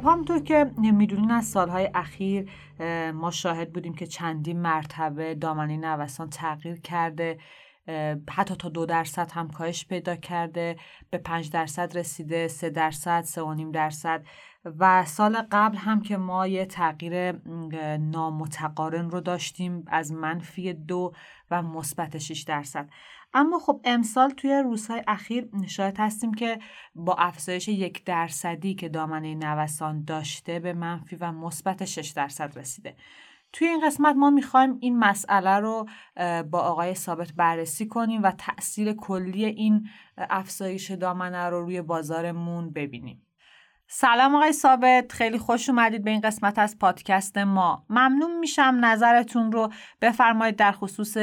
همونطور 0.00 0.38
که 0.38 0.70
می‌دونین 0.76 1.30
از 1.30 1.44
سالهای 1.44 1.90
اخیر 1.94 2.50
ما 3.14 3.30
شاهد 3.30 3.72
بودیم 3.72 3.94
که 3.94 4.06
چندین 4.06 4.60
مرتبه 4.60 5.34
دامنه 5.34 5.76
نوسان 5.76 6.30
تغییر 6.30 6.80
کرده 6.80 7.38
حتی 8.30 8.54
تا 8.54 8.68
دو 8.68 8.86
درصد 8.86 9.32
هم 9.32 9.48
کاهش 9.48 9.86
پیدا 9.86 10.16
کرده 10.16 10.76
به 11.10 11.18
پنج 11.18 11.50
درصد 11.50 11.98
رسیده 11.98 12.48
سه 12.48 12.70
درصد 12.70 13.20
سه 13.20 13.42
و 13.42 13.54
نیم 13.54 13.70
درصد. 13.70 14.24
و 14.78 15.04
سال 15.04 15.42
قبل 15.52 15.76
هم 15.76 16.02
که 16.02 16.16
ما 16.16 16.46
یه 16.46 16.66
تغییر 16.66 17.32
نامتقارن 17.96 19.10
رو 19.10 19.20
داشتیم 19.20 19.84
از 19.86 20.12
منفی 20.12 20.72
دو 20.72 21.12
و 21.50 21.62
مثبت 21.62 22.18
6 22.18 22.42
درصد. 22.42 22.88
اما 23.36 23.58
خب 23.58 23.80
امسال 23.84 24.30
توی 24.30 24.62
روزهای 24.64 25.02
اخیر 25.06 25.48
شاید 25.68 25.94
هستیم 25.98 26.34
که 26.34 26.58
با 26.94 27.14
افزایش 27.14 27.68
یک 27.68 28.04
درصدی 28.04 28.74
که 28.74 28.88
دامنه 28.88 29.34
نوسان 29.34 30.04
داشته 30.04 30.58
به 30.58 30.72
منفی 30.72 31.16
و 31.16 31.32
مثبت 31.32 31.84
6 31.84 32.10
درصد 32.10 32.58
رسیده 32.58 32.96
توی 33.52 33.68
این 33.68 33.86
قسمت 33.86 34.16
ما 34.16 34.30
می‌خوایم 34.30 34.78
این 34.80 34.98
مسئله 34.98 35.50
رو 35.50 35.86
با 36.50 36.60
آقای 36.60 36.94
ثابت 36.94 37.32
بررسی 37.32 37.86
کنیم 37.86 38.22
و 38.22 38.30
تاثیر 38.30 38.92
کلی 38.92 39.44
این 39.44 39.88
افزایش 40.18 40.90
دامنه 40.90 41.44
رو 41.44 41.62
روی 41.62 41.82
بازارمون 41.82 42.72
ببینیم. 42.72 43.25
سلام 43.88 44.34
آقای 44.34 44.52
ثابت. 44.52 45.12
خیلی 45.12 45.38
خوش 45.38 45.68
اومدید 45.68 46.04
به 46.04 46.10
این 46.10 46.20
قسمت 46.20 46.58
از 46.58 46.78
پادکست 46.80 47.38
ما. 47.38 47.82
ممنون 47.90 48.38
میشم 48.38 48.78
نظرتون 48.80 49.52
رو 49.52 49.68
بفرمایید 50.02 50.56
در 50.56 50.72
خصوص 50.72 51.16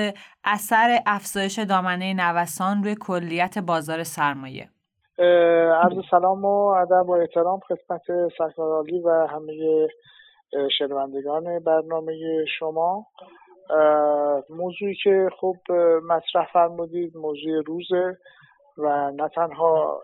اثر 0.43 1.00
افزایش 1.05 1.60
دامنه 1.60 2.13
نوسان 2.13 2.84
روی 2.84 2.96
کلیت 3.00 3.58
بازار 3.58 4.03
سرمایه. 4.03 4.70
عرض 5.84 5.98
سلام 6.12 6.46
و 6.46 6.67
ادب 6.67 7.10
و 7.10 7.12
احترام 7.12 7.60
خدمت 7.60 8.01
سرکار 8.38 8.86
و 9.05 9.27
همه 9.27 9.88
شنوندگان 10.77 11.60
برنامه 11.60 12.13
شما. 12.60 13.08
موضوعی 14.50 14.96
که 15.03 15.29
خب 15.39 15.55
مطرح 16.10 16.48
فرمودید 16.53 17.17
موضوع 17.17 17.63
روزه. 17.65 18.17
و 18.77 19.12
نه 19.12 19.30
تنها 19.30 20.01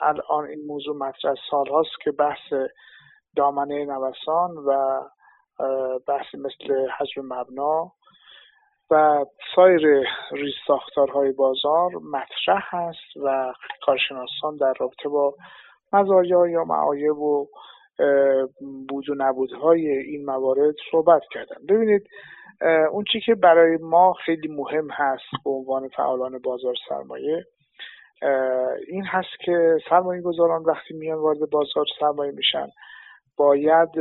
الان 0.00 0.46
این 0.46 0.66
موضوع 0.66 0.96
مطرح 0.96 1.34
سال 1.50 1.68
هاست 1.68 2.00
که 2.04 2.10
بحث 2.10 2.52
دامنه 3.36 3.84
نوسان 3.84 4.50
و 4.66 5.00
بحثی 6.08 6.36
مثل 6.36 6.88
حجم 6.98 7.22
مبنا 7.22 7.92
و 8.90 9.24
سایر 9.56 10.08
ریز 10.30 10.54
ساختارهای 10.66 11.32
بازار 11.32 11.90
مطرح 12.12 12.76
هست 12.76 13.16
و 13.24 13.54
کارشناسان 13.86 14.56
در 14.60 14.72
رابطه 14.78 15.08
با 15.08 15.34
مزایا 15.92 16.46
یا 16.46 16.64
معایب 16.64 17.18
و 17.18 17.46
بود 18.88 19.10
و 19.10 19.14
نبودهای 19.16 19.88
این 19.88 20.24
موارد 20.24 20.74
صحبت 20.90 21.22
کردن. 21.30 21.66
ببینید 21.68 22.08
اون 22.92 23.04
چی 23.12 23.20
که 23.20 23.34
برای 23.34 23.76
ما 23.76 24.12
خیلی 24.12 24.48
مهم 24.48 24.90
هست 24.90 25.44
به 25.44 25.50
عنوان 25.50 25.88
فعالان 25.88 26.38
بازار 26.38 26.74
سرمایه 26.88 27.44
این 28.88 29.04
هست 29.04 29.40
که 29.44 29.78
سرمایه 29.90 30.22
گذاران 30.22 30.62
وقتی 30.62 30.94
میان 30.94 31.18
وارد 31.18 31.50
بازار 31.50 31.84
سرمایه 32.00 32.32
میشن 32.32 32.68
باید 33.36 33.98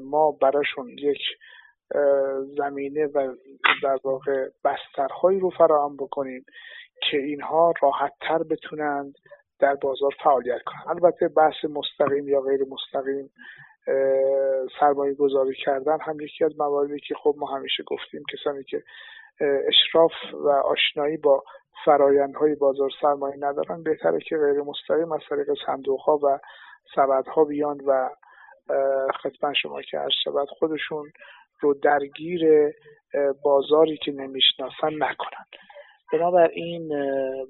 ما 0.00 0.30
براشون 0.30 0.88
یک 0.98 1.20
زمینه 2.56 3.06
و 3.06 3.34
در 3.82 3.98
واقع 4.04 4.48
بسترهایی 4.64 5.40
رو 5.40 5.50
فراهم 5.50 5.96
بکنیم 5.96 6.44
که 7.10 7.16
اینها 7.16 7.74
راحت 7.82 8.12
تر 8.20 8.38
بتونند 8.38 9.14
در 9.58 9.74
بازار 9.74 10.10
فعالیت 10.24 10.62
کنند 10.62 10.88
البته 10.88 11.28
بحث 11.28 11.64
مستقیم 11.64 12.28
یا 12.28 12.40
غیر 12.40 12.60
مستقیم 12.70 13.30
سرمایه 14.80 15.14
گذاری 15.14 15.54
کردن 15.64 15.98
هم 16.00 16.20
یکی 16.20 16.44
از 16.44 16.58
مواردی 16.58 17.00
که 17.00 17.14
خب 17.14 17.34
ما 17.38 17.56
همیشه 17.56 17.82
گفتیم 17.82 18.22
کسانی 18.32 18.64
که 18.64 18.82
اشراف 19.40 20.12
و 20.32 20.48
آشنایی 20.48 21.16
با 21.16 21.44
فرایندهای 21.84 22.54
بازار 22.54 22.90
سرمایه 23.00 23.36
ندارن. 23.38 23.82
بهتره 23.82 24.20
که 24.20 24.36
غیر 24.36 24.60
مستقیم 24.62 25.12
از 25.12 25.20
طریق 25.28 25.46
صندوق 25.66 26.00
ها 26.00 26.16
و 26.22 26.38
سبدها 26.94 27.44
بیان 27.44 27.80
و 27.86 28.08
خدمت 29.22 29.54
شما 29.54 29.82
که 29.82 29.98
از 29.98 30.10
شود 30.24 30.48
خودشون 30.48 31.12
رو 31.60 31.74
درگیر 31.74 32.72
بازاری 33.44 33.96
که 33.96 34.12
نمی‌شناسن 34.12 34.94
نکنن. 34.98 35.44
بنابراین 36.12 36.92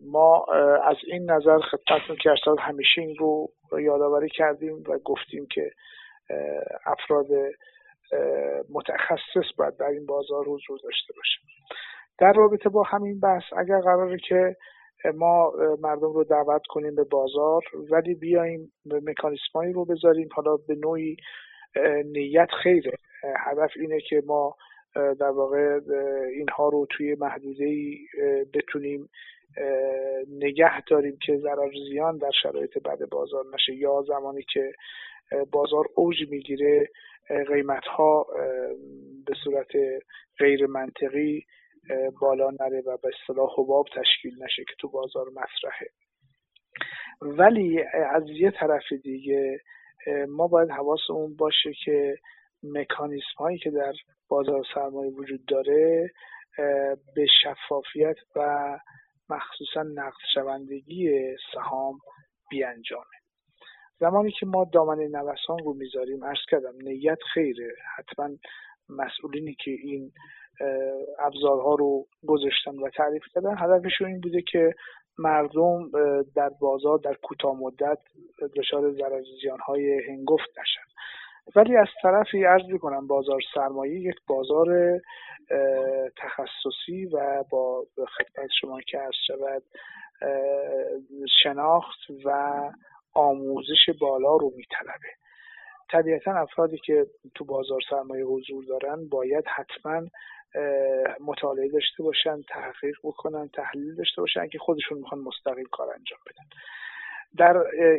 ما 0.06 0.44
از 0.84 0.96
این 1.06 1.30
نظر 1.30 1.58
خدمتتون 1.58 2.16
که 2.16 2.30
ارشاد 2.30 2.58
همیشه 2.58 3.00
این 3.00 3.16
رو 3.16 3.48
یادآوری 3.80 4.28
کردیم 4.28 4.84
و 4.88 4.98
گفتیم 4.98 5.46
که 5.54 5.70
افراد 6.86 7.26
متخصص 8.70 9.54
باید 9.56 9.76
در 9.76 9.86
این 9.86 10.06
بازار 10.06 10.44
حضور 10.44 10.78
داشته 10.82 11.12
باشه 11.16 11.40
در 12.20 12.32
رابطه 12.32 12.68
با 12.68 12.82
همین 12.82 13.20
بحث 13.20 13.42
اگر 13.56 13.80
قراره 13.80 14.18
که 14.28 14.56
ما 15.14 15.52
مردم 15.82 16.12
رو 16.12 16.24
دعوت 16.24 16.62
کنیم 16.68 16.94
به 16.94 17.04
بازار 17.04 17.62
ولی 17.90 18.14
بیایم 18.14 18.72
مکانیسمایی 18.84 19.72
رو 19.72 19.84
بذاریم 19.84 20.28
حالا 20.32 20.56
به 20.56 20.74
نوعی 20.74 21.16
نیت 22.04 22.48
خیره 22.62 22.92
هدف 23.36 23.70
اینه 23.76 24.00
که 24.00 24.22
ما 24.26 24.56
در 24.94 25.30
واقع 25.30 25.80
اینها 26.34 26.68
رو 26.68 26.86
توی 26.90 27.14
محدوده 27.14 27.64
ای 27.64 27.98
بتونیم 28.54 29.08
نگه 30.28 30.80
داریم 30.80 31.18
که 31.26 31.36
ضرر 31.36 31.70
زیان 31.90 32.18
در 32.18 32.30
شرایط 32.42 32.78
بد 32.78 33.08
بازار 33.10 33.44
نشه 33.54 33.74
یا 33.74 34.04
زمانی 34.08 34.42
که 34.52 34.72
بازار 35.52 35.84
اوج 35.94 36.16
می‌گیره 36.30 36.88
قیمت 37.48 37.84
ها 37.84 38.26
به 39.26 39.34
صورت 39.44 39.70
غیر 40.38 40.66
منطقی 40.66 41.44
بالا 42.20 42.50
نره 42.50 42.80
و 42.86 42.96
به 42.96 43.10
اصطلاح 43.20 43.50
حباب 43.58 43.86
تشکیل 43.94 44.42
نشه 44.42 44.64
که 44.64 44.74
تو 44.78 44.88
بازار 44.88 45.26
مطرحه. 45.28 45.90
ولی 47.20 47.82
از 48.10 48.22
یه 48.26 48.50
طرف 48.50 48.92
دیگه 49.02 49.60
ما 50.28 50.48
باید 50.48 50.70
حواسمون 50.70 51.36
باشه 51.36 51.72
که 51.84 52.18
مکانیسم 52.62 53.36
هایی 53.38 53.58
که 53.58 53.70
در 53.70 53.92
بازار 54.28 54.64
سرمایه 54.74 55.10
وجود 55.10 55.44
داره 55.44 56.10
به 57.14 57.26
شفافیت 57.42 58.16
و 58.36 58.78
مخصوصا 59.28 59.82
نقد 59.82 60.18
شوندگی 60.34 61.36
سهام 61.54 61.98
بیانجامه. 62.50 63.04
زمانی 64.00 64.30
که 64.30 64.46
ما 64.46 64.64
دامنه 64.72 65.08
نوسان 65.08 65.58
رو 65.64 65.74
می‌ذاریم 65.74 66.22
ارز 66.22 66.38
کردم 66.48 66.74
نیت 66.82 67.18
خیره. 67.34 67.74
حتما 67.96 68.28
مسئولینی 68.96 69.54
که 69.54 69.70
این 69.70 70.12
ابزارها 71.18 71.74
رو 71.74 72.06
گذاشتن 72.26 72.76
و 72.76 72.90
تعریف 72.90 73.22
کردن 73.34 73.54
هدفشون 73.58 74.08
این 74.08 74.20
بوده 74.20 74.42
که 74.42 74.74
مردم 75.18 75.90
در 76.36 76.48
بازار 76.60 76.98
در 76.98 77.14
کوتاه 77.14 77.56
مدت 77.56 77.98
دچار 78.56 78.92
ضرر 78.92 79.22
زیان 79.42 79.58
های 79.58 80.08
هنگفت 80.08 80.58
نشن. 80.60 80.90
ولی 81.56 81.76
از 81.76 81.88
طرفی 82.02 82.44
عرض 82.44 82.78
کنم 82.80 83.06
بازار 83.06 83.40
سرمایه 83.54 84.00
یک 84.00 84.16
بازار 84.26 85.00
تخصصی 86.16 87.06
و 87.06 87.44
با 87.50 87.86
خدمت 87.96 88.50
شما 88.60 88.80
که 88.80 89.00
از 89.00 89.12
شود 89.26 89.62
شناخت 91.42 92.00
و 92.24 92.60
آموزش 93.14 93.90
بالا 94.00 94.36
رو 94.36 94.52
میطلبه. 94.56 95.10
طبیعتا 95.92 96.32
افرادی 96.32 96.78
که 96.78 97.06
تو 97.34 97.44
بازار 97.44 97.80
سرمایه 97.90 98.24
حضور 98.24 98.64
دارن 98.64 99.08
باید 99.08 99.44
حتما 99.46 100.06
مطالعه 101.20 101.68
داشته 101.68 102.02
باشن 102.02 102.42
تحقیق 102.42 102.96
بکنن 103.04 103.48
تحلیل 103.48 103.94
داشته 103.94 104.20
باشن 104.22 104.48
که 104.48 104.58
خودشون 104.58 104.98
می‌خوان 104.98 105.20
مستقیم 105.20 105.66
کار 105.72 105.88
انجام 105.94 106.18
بدن. 106.26 106.44
در 107.38 107.56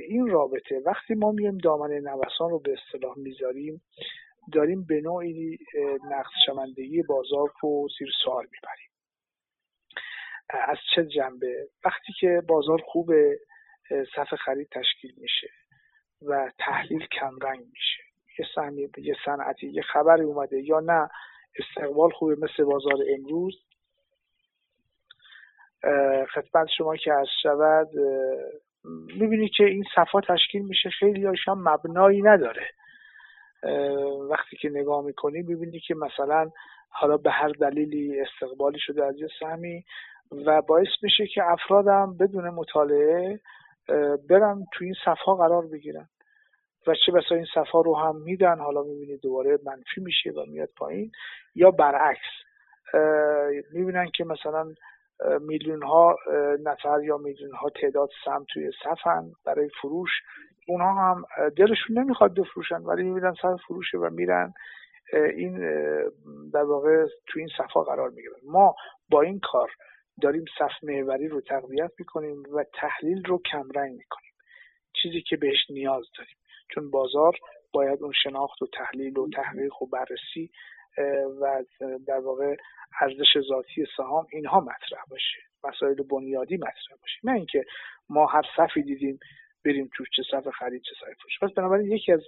این 0.07 0.27
رابطه 0.27 0.81
وقتی 0.85 1.13
ما 1.13 1.31
میایم 1.31 1.57
دامنه 1.57 1.99
نوسان 1.99 2.49
رو 2.49 2.59
به 2.59 2.73
اصطلاح 2.73 3.17
می‌ذاریم 3.17 3.81
داریم 4.53 4.85
به 4.85 5.01
نوعی 5.01 5.57
نقص 6.11 6.31
شوندگی 6.45 7.03
بازار 7.03 7.51
رو 7.61 7.87
زیر 7.99 8.09
سوال 8.23 8.43
می‌بریم. 8.43 8.89
از 10.49 10.77
چه 10.95 11.05
جنبه؟ 11.05 11.67
وقتی 11.85 12.13
که 12.19 12.41
بازار 12.47 12.81
خوب 12.85 13.11
صف 14.15 14.33
خرید 14.45 14.67
تشکیل 14.71 15.13
میشه. 15.17 15.49
و 16.27 16.51
تحلیل 16.59 17.07
کمرنگ 17.19 17.59
میشه. 17.59 18.03
یه 18.39 18.45
سهمی 18.55 18.89
یه 18.97 19.15
صنعتی 19.25 19.67
یه 19.67 19.81
خبری 19.81 20.23
اومده 20.23 20.61
یا 20.61 20.79
نه 20.79 21.09
استقبال 21.59 22.11
خوبه 22.11 22.35
مثل 22.35 22.63
بازار 22.63 22.97
امروز. 23.17 23.63
خدمت 26.33 26.67
شما 26.77 26.95
که 26.95 27.13
از 27.13 27.27
شود 27.43 27.89
می‌بینید 29.15 29.51
که 29.51 29.63
این 29.63 29.83
صفا 29.95 30.21
تشکیل 30.21 30.61
میشه. 30.61 30.89
خیلی 30.89 31.25
هاشم 31.25 31.57
مبنایی 31.57 32.21
نداره. 32.21 32.67
وقتی 34.29 34.57
که 34.57 34.69
نگاه 34.69 35.05
می‌کنی 35.05 35.41
می‌بینی 35.41 35.79
که 35.79 35.95
مثلا 35.95 36.51
حالا 36.89 37.17
به 37.17 37.31
هر 37.31 37.49
دلیلی 37.49 38.21
استقبالی 38.21 38.79
شده 38.79 39.05
از 39.05 39.15
یه 39.17 39.27
سهمی 39.39 39.85
و 40.45 40.61
باعث 40.61 40.87
میشه 41.01 41.27
که 41.27 41.51
افرادم 41.51 42.17
بدون 42.17 42.49
مطالعه 42.49 43.39
برن 44.29 44.65
تو 44.73 44.83
این 44.83 44.95
صفها 45.05 45.35
قرار 45.35 45.67
بگیرن. 45.67 46.09
و 46.87 46.95
چه 47.05 47.11
بسا 47.11 47.35
این 47.35 47.45
صفها 47.55 47.81
رو 47.81 47.95
هم 47.95 48.15
میدن 48.15 48.59
حالا 48.59 48.83
می‌بینید 48.83 49.21
دوباره 49.21 49.59
منفی 49.65 50.01
میشه 50.01 50.31
و 50.31 50.45
میاد 50.45 50.69
پایین 50.77 51.11
یا 51.55 51.71
برعکس 51.71 52.19
می‌بینن 53.73 54.09
که 54.15 54.23
مثلا 54.23 54.73
میلیون 55.39 55.83
ها 55.83 56.17
نفر 56.63 57.03
یا 57.03 57.17
میلیون 57.17 57.51
ها 57.51 57.69
تعداد 57.69 58.09
سم 58.25 58.45
توی 58.49 58.71
صفن 58.83 59.31
برای 59.45 59.69
فروش. 59.81 60.09
اونها 60.67 60.93
هم 60.93 61.25
دلشون 61.57 61.97
نمی‌خواد 61.97 62.39
بفروشن 62.39 62.81
ولی 62.81 63.03
می‌بینن 63.03 63.33
صف 63.33 63.61
فروشه 63.67 63.97
و 63.97 64.09
میرن 64.09 64.53
این 65.13 65.59
در 66.53 66.63
واقع 66.63 67.05
تو 67.27 67.39
این 67.39 67.49
صفها 67.57 67.83
قرار 67.83 68.09
می‌گیرن. 68.09 68.33
ما 68.43 68.75
با 69.09 69.21
این 69.21 69.39
کار 69.43 69.71
داریم 70.21 70.45
صف 70.59 70.83
محوری 70.83 71.27
رو 71.27 71.41
تقویت 71.41 71.91
می‌کنیم 71.99 72.43
و 72.53 72.65
تحلیل 72.73 73.23
رو 73.25 73.41
کمرنگ 73.51 73.91
می‌کنیم. 73.91 74.31
چیزی 74.93 75.21
که 75.21 75.37
بهش 75.37 75.69
نیاز 75.69 76.05
داریم. 76.17 76.35
چون 76.73 76.91
بازار 76.91 77.37
باید 77.73 78.03
اون 78.03 78.13
شناخت 78.23 78.61
و 78.61 78.67
تحلیل 78.73 79.17
و 79.17 79.29
تحقیق 79.29 79.81
و 79.81 79.85
بررسی 79.85 80.51
و 81.41 81.63
در 82.07 82.19
واقع 82.19 82.55
ارزش 83.01 83.39
ذاتی 83.49 83.85
سهام 83.97 84.27
اینها 84.31 84.59
مطرح 84.59 85.03
باشه 85.09 85.39
مسائل 85.63 85.95
بنیادی 85.95 86.57
مطرح 86.57 86.97
باشه. 87.01 87.19
نه 87.23 87.31
اینکه 87.31 87.65
ما 88.09 88.25
هر 88.25 88.41
صفی 88.57 88.83
دیدیم 88.83 89.19
بریم 89.65 89.89
تو 89.95 90.03
چه 90.15 90.23
صف 90.31 90.47
خرید 90.47 90.81
چه 90.81 90.91
صف 91.01 91.21
فروش. 91.21 91.39
پس 91.41 91.55
بنابراین 91.55 91.91
یکی 91.91 92.11
از 92.11 92.21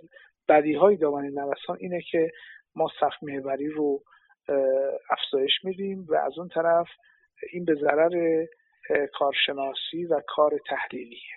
بدی 0.50 0.74
های 0.74 0.98
دامنه 0.98 1.30
نوسان 1.30 1.78
اینه 1.80 2.02
که 2.12 2.32
ما 2.76 2.88
سخت 3.00 3.24
محوری 3.24 3.68
رو 3.68 4.04
افزایش 5.10 5.54
میدیم 5.64 6.06
و 6.10 6.16
از 6.16 6.38
اون 6.38 6.50
طرف 6.50 6.88
این 7.54 7.66
به 7.66 7.76
ضرر 7.76 8.46
کارشناسی 9.14 10.06
و 10.06 10.22
کار 10.28 10.60
تحلیلیه. 10.70 11.34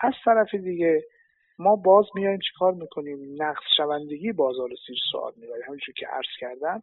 از 0.00 0.14
طرف 0.24 0.54
دیگه 0.54 1.04
ما 1.58 1.76
باز 1.76 2.04
میایم 2.14 2.38
چیکار 2.38 2.72
می‌کنیم؟ 2.72 3.42
نقص 3.42 3.62
شوندگی 3.76 4.32
بازار 4.32 4.68
رو 4.68 4.76
زیر 4.86 4.96
سوال 5.12 5.32
می‌بریم. 5.36 5.62
همینجور 5.66 5.94
که 5.94 6.06
عرض 6.06 6.32
کردم 6.40 6.82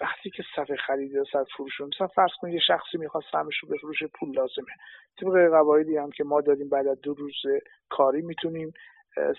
وقتی 0.00 0.30
که 0.30 0.42
صفحه 0.56 0.76
خرید 0.76 1.12
یا 1.12 1.24
صفحه 1.24 1.44
فروش 1.56 1.80
مثلا 1.80 2.06
فرض 2.06 2.30
کنید 2.40 2.54
یه 2.54 2.60
شخصی 2.60 2.98
می‌خواد 2.98 3.24
سهمش 3.32 3.58
رو 3.58 3.68
بفروشه 3.68 4.06
پول 4.06 4.30
لازمه. 4.34 4.72
طبق 5.20 5.50
قواعدی 5.50 5.96
هم 5.96 6.10
که 6.10 6.24
ما 6.24 6.40
داریم 6.40 6.68
بعد 6.68 6.86
از 6.86 7.00
دو 7.00 7.14
روز 7.14 7.42
کاری 7.88 8.22
می‌تونیم 8.22 8.72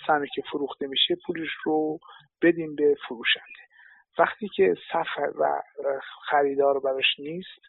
سهمی 0.08 0.28
که 0.36 0.42
فروخته 0.52 0.88
میشه 0.88 1.18
پولش 1.28 1.50
رو 1.64 2.00
بدیم 2.42 2.76
به 2.76 2.96
فروشنده. 3.08 3.60
وقتی 4.20 4.48
که 4.48 4.76
صفحه 4.92 5.28
و 5.40 5.62
خریدار 6.30 6.80
براش 6.80 7.20
نیست 7.20 7.62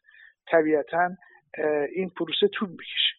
طبیعتا 0.51 1.11
این 1.95 2.11
پروسه 2.11 2.49
طول 2.49 2.69
می‌کشه 2.69 3.17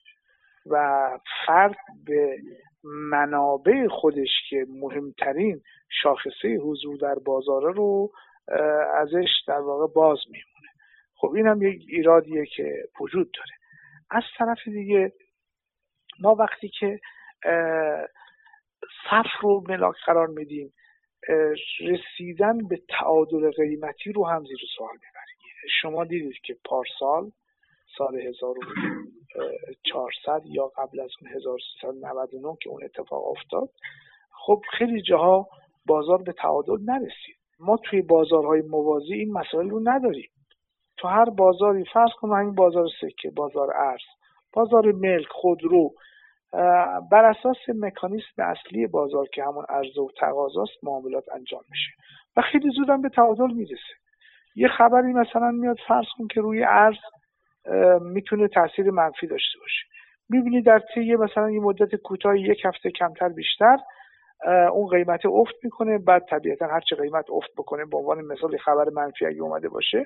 و 0.65 1.09
فرد 1.45 1.75
به 2.05 2.37
منابع 2.83 3.87
خودش 3.87 4.29
که 4.49 4.65
مهمترین 4.69 5.61
شاخصه 6.03 6.55
حضور 6.55 6.97
در 6.97 7.15
بازاره 7.15 7.73
رو 7.73 8.11
ازش 8.93 9.29
در 9.47 9.59
واقع 9.59 9.93
باز 9.93 10.19
میمونه. 10.25 10.69
خب 11.15 11.33
این 11.35 11.47
هم 11.47 11.61
یک 11.61 11.85
ایرادیه 11.87 12.45
که 12.45 12.83
وجود 12.99 13.31
داره. 13.31 13.53
از 14.09 14.23
طرف 14.37 14.67
دیگه 14.67 15.13
ما 16.19 16.35
وقتی 16.35 16.69
که 16.69 16.99
صف 19.09 19.41
رو 19.41 19.63
ملاک 19.69 19.95
قرار 20.05 20.27
میدیم 20.27 20.73
رسیدن 21.79 22.67
به 22.67 22.81
تعادل 22.89 23.51
قیمتی 23.51 24.11
رو 24.11 24.27
هم 24.27 24.43
زیر 24.45 24.59
سوال 24.77 24.93
می‌بریم. 24.93 25.67
شما 25.81 26.05
دیدید 26.05 26.41
که 26.43 26.57
پارسال 26.65 27.31
سال 27.97 28.15
1400 28.15 30.41
یا 30.45 30.67
قبل 30.67 30.99
از 30.99 31.09
اون 31.21 31.31
1399 31.31 32.57
که 32.61 32.69
اون 32.69 32.83
اتفاق 32.83 33.27
افتاد 33.27 33.69
خب 34.31 34.61
خیلی 34.77 35.01
جاها 35.01 35.47
بازار 35.85 36.23
به 36.23 36.33
تعادل 36.33 36.77
نرسید. 36.85 37.35
ما 37.59 37.77
توی 37.77 38.01
بازارهای 38.01 38.61
موازی 38.61 39.13
این 39.13 39.33
مسائل 39.33 39.69
رو 39.69 39.81
نداریم. 39.83 40.29
تو 40.97 41.07
هر 41.07 41.29
بازاری 41.29 41.85
فرض 41.93 42.09
کنم 42.19 42.33
همین 42.33 42.55
بازار 42.55 42.87
سکه 43.01 43.31
بازار 43.35 43.73
ارز 43.75 44.01
بازار 44.53 44.91
ملک 44.91 45.27
خودرو 45.27 45.93
بر 47.11 47.25
اساس 47.25 47.57
مکانیسم 47.75 48.33
اصلی 48.37 48.87
بازار 48.87 49.27
که 49.27 49.43
همون 49.43 49.65
عرضه 49.69 50.01
و 50.01 50.07
تقاضاست 50.17 50.83
معاملات 50.83 51.23
انجام 51.35 51.63
میشه 51.69 51.91
و 52.37 52.41
خیلی 52.41 52.69
زودم 52.75 53.01
به 53.01 53.09
تعادل 53.09 53.53
می‌رسه. 53.53 53.93
یه 54.55 54.67
خبری 54.67 55.13
مثلا 55.13 55.51
میاد 55.51 55.77
فرض 55.87 56.05
کن 56.17 56.27
که 56.27 56.41
روی 56.41 56.63
ارز 56.63 56.97
می‌تونه 58.01 58.47
تاثیر 58.47 58.91
منفی 58.91 59.27
داشته 59.27 59.59
باشه. 59.59 59.85
می‌بینی 60.29 60.61
در 60.61 60.81
طی 60.93 61.15
مثلا 61.15 61.51
یه 61.51 61.59
مدت 61.59 61.95
کوتاه 61.95 62.39
یک 62.39 62.65
هفته 62.65 62.91
کمتر 62.91 63.29
بیشتر 63.29 63.77
اون 64.73 64.87
قیمت 64.87 65.25
افت 65.25 65.55
می‌کنه. 65.63 65.97
بعد 65.97 66.25
طبیعتا 66.29 66.67
هرچه 66.67 66.95
قیمت 66.95 67.25
افت 67.29 67.51
بکنه 67.57 67.85
به 67.85 67.97
عنوان 67.97 68.21
مثال 68.21 68.57
خبر 68.57 68.89
منفی 68.89 69.25
اگه 69.25 69.41
اومده 69.41 69.69
باشه 69.69 70.05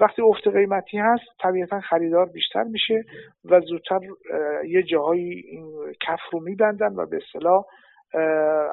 وقتی 0.00 0.22
افت 0.22 0.48
قیمتی 0.48 0.98
هست 0.98 1.22
طبیعتا 1.42 1.80
خریدار 1.80 2.26
بیشتر 2.26 2.62
میشه 2.62 3.04
و 3.44 3.60
زودتر 3.60 4.00
یه 4.66 4.82
جاهایی 4.82 5.62
کف 6.00 6.20
رو 6.32 6.40
میبندن 6.40 6.94
و 6.96 7.06
به 7.06 7.16
اصطلاح 7.16 7.64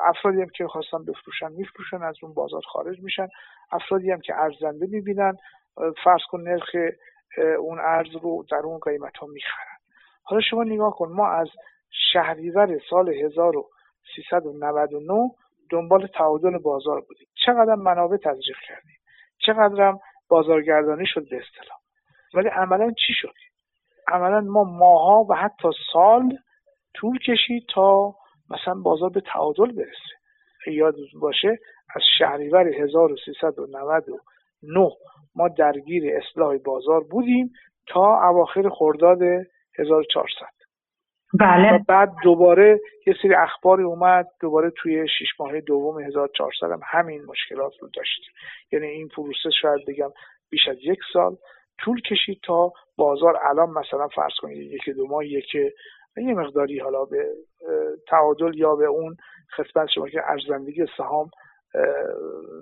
افرادی 0.04 0.42
هم 0.42 0.50
که 0.50 0.68
خواستن 0.68 1.06
بفروشن 1.06 1.52
میفروشن 1.52 2.04
از 2.04 2.16
اون 2.22 2.34
بازار 2.34 2.62
خارج 2.62 3.02
میشن. 3.02 3.28
افرادی 3.72 4.12
هم 4.12 4.22
که 4.22 4.36
ارزنده 4.36 4.88
می‌بینن. 4.88 5.38
فرض 6.04 6.22
کن 6.30 6.42
نرخ 6.42 6.76
اون 7.38 7.80
ارز 7.80 8.16
رو 8.16 8.46
در 8.52 8.58
اون 8.58 8.80
قیمت 8.80 9.18
ها 9.18 9.28
می‌خرن. 9.28 9.78
حالا 10.24 10.42
شما 10.42 10.64
نگاه 10.64 10.96
کن 10.96 11.10
ما 11.10 11.28
از 11.28 11.48
شهریور 12.14 12.80
سال 12.90 13.10
1399 13.10 15.32
دنبال 15.70 16.08
تعادل 16.08 16.58
بازار 16.58 17.02
بودیم. 17.02 17.28
چقدر 17.46 17.76
منابع 17.76 18.18
تزریق 18.18 18.58
کردیم. 18.68 18.98
چقدر 19.38 19.94
بازارگردانی 20.30 21.06
شد 21.06 21.30
به 21.30 21.38
اصطلاح. 21.38 21.78
ولی 22.34 22.48
عملا 22.48 22.92
چی 22.92 23.14
شد؟ 23.14 23.34
عملا 24.08 24.42
ما 24.42 24.64
ماها 24.64 25.26
و 25.30 25.36
حتی 25.36 25.70
سال 25.94 26.38
طول 26.94 27.20
کشید 27.20 27.66
تا 27.74 28.16
مثلا 28.50 28.74
بازار 28.74 29.10
به 29.10 29.22
تعادل 29.22 29.72
برسه. 29.72 30.12
یاد 30.68 30.96
باشه 31.22 31.60
از 31.96 32.02
شهریور 32.18 32.68
1399 32.68 34.92
ما 35.42 35.48
درگیر 35.48 36.04
اصلاح 36.18 36.58
بازار 36.58 37.04
بودیم 37.04 37.54
تا 37.88 38.30
اواخر 38.30 38.70
خرداد 38.70 39.22
1400 39.80 40.46
بله. 41.40 41.86
بعد 41.88 42.12
دوباره 42.24 42.80
یه 43.08 43.16
سری 43.22 43.36
اخباری 43.36 43.84
اومد 43.84 44.28
دوباره 44.40 44.72
توی 44.78 45.08
شش 45.08 45.40
ماه 45.40 45.62
دوم 45.62 46.00
1400 46.00 46.72
هم 46.72 46.80
همین 46.84 47.26
مشکلات 47.26 47.74
رو 47.80 47.90
داشتیم 47.94 48.34
یعنی 48.72 48.88
این 48.88 49.08
پروسه 49.08 49.50
شاید 49.62 49.86
بگم 49.88 50.10
بیش 50.50 50.68
از 50.68 50.78
یک 50.84 51.00
سال 51.14 51.38
طول 51.80 52.02
کشید 52.02 52.40
تا 52.44 52.74
بازار 52.98 53.38
الان 53.44 53.70
مثلا 53.70 54.08
فرض 54.08 54.34
کنید 54.42 54.58
یک 54.58 54.90
دو 54.90 55.08
ماه 55.08 55.26
یک 55.26 55.56
یه 56.18 56.34
مقداری 56.34 56.80
حالا 56.80 57.06
به 57.06 57.26
تعادل 58.08 58.56
یا 58.56 58.76
به 58.76 58.86
اون 58.86 59.18
خدمت 59.56 59.90
شما 59.90 60.10
که 60.10 60.22
ارزندگی 60.24 60.86
سهام 60.98 61.30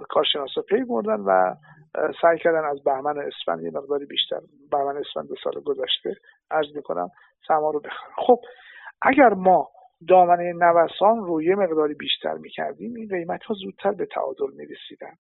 کارشناسا 0.10 0.62
پی 0.62 0.84
بردن 0.84 1.20
و 1.20 1.56
سعی 2.22 2.38
کردن 2.38 2.66
از 2.66 2.84
بهمن 2.84 3.20
اسفند 3.20 3.64
یه 3.64 3.72
مقداری 3.72 4.06
بیشتر 4.06 4.40
بهمن 4.72 4.98
اسفند 4.98 5.30
سال 5.44 5.62
گذشته 5.62 6.16
ارز 6.52 6.76
می‌کنم 6.76 7.10
سما 7.48 7.72
رو 7.72 7.80
بخرن. 7.80 8.12
خب 8.18 8.40
اگر 9.02 9.30
ما 9.30 9.68
دامنه 10.08 10.54
نوسان 10.54 11.26
رو 11.26 11.42
یه 11.42 11.56
مقداری 11.56 11.94
بیشتر 11.94 12.34
می‌کردیم 12.34 12.96
این 12.96 13.08
قیمت 13.08 13.44
ها 13.44 13.54
زودتر 13.54 13.92
به 13.92 14.06
تعادل 14.06 14.54
می‌رسیدن. 14.56 15.14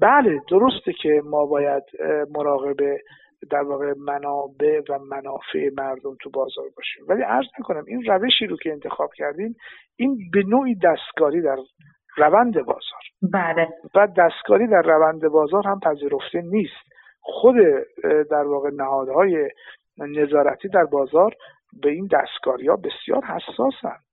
بله 0.00 0.40
درسته 0.50 0.92
که 0.92 1.22
ما 1.24 1.46
باید 1.46 1.82
مراقب 2.36 2.76
در 3.50 3.62
واقع 3.62 3.94
منابع 3.98 4.80
و 4.88 4.98
منافع 4.98 5.70
مردم 5.78 6.16
تو 6.20 6.30
بازار 6.30 6.64
باشیم. 6.76 7.04
ولی 7.08 7.22
عرض 7.22 7.46
می‌کنم 7.58 7.84
این 7.86 8.02
روشی 8.02 8.46
رو 8.46 8.56
که 8.56 8.72
انتخاب 8.72 9.10
کردیم 9.16 9.56
این 9.96 10.18
به 10.32 10.42
نوعی 10.42 10.74
دستکاری 10.74 11.42
در 11.42 11.56
روند 12.18 12.54
بازار. 12.54 13.02
بله. 13.22 13.68
و 13.94 14.08
دستکاری 14.16 14.66
در 14.66 14.82
روند 14.82 15.28
بازار 15.28 15.66
هم 15.66 15.80
پذیرفته 15.80 16.40
نیست. 16.40 16.88
خود 17.20 17.56
در 18.30 18.46
واقع 18.46 18.70
نهادهای 18.70 19.50
نظارتی 19.98 20.68
در 20.68 20.84
بازار 20.84 21.34
به 21.82 21.90
این 21.90 22.08
دستکاری 22.12 22.68
ها 22.68 22.76
بسیار 22.76 23.24
حساسند 23.24 24.04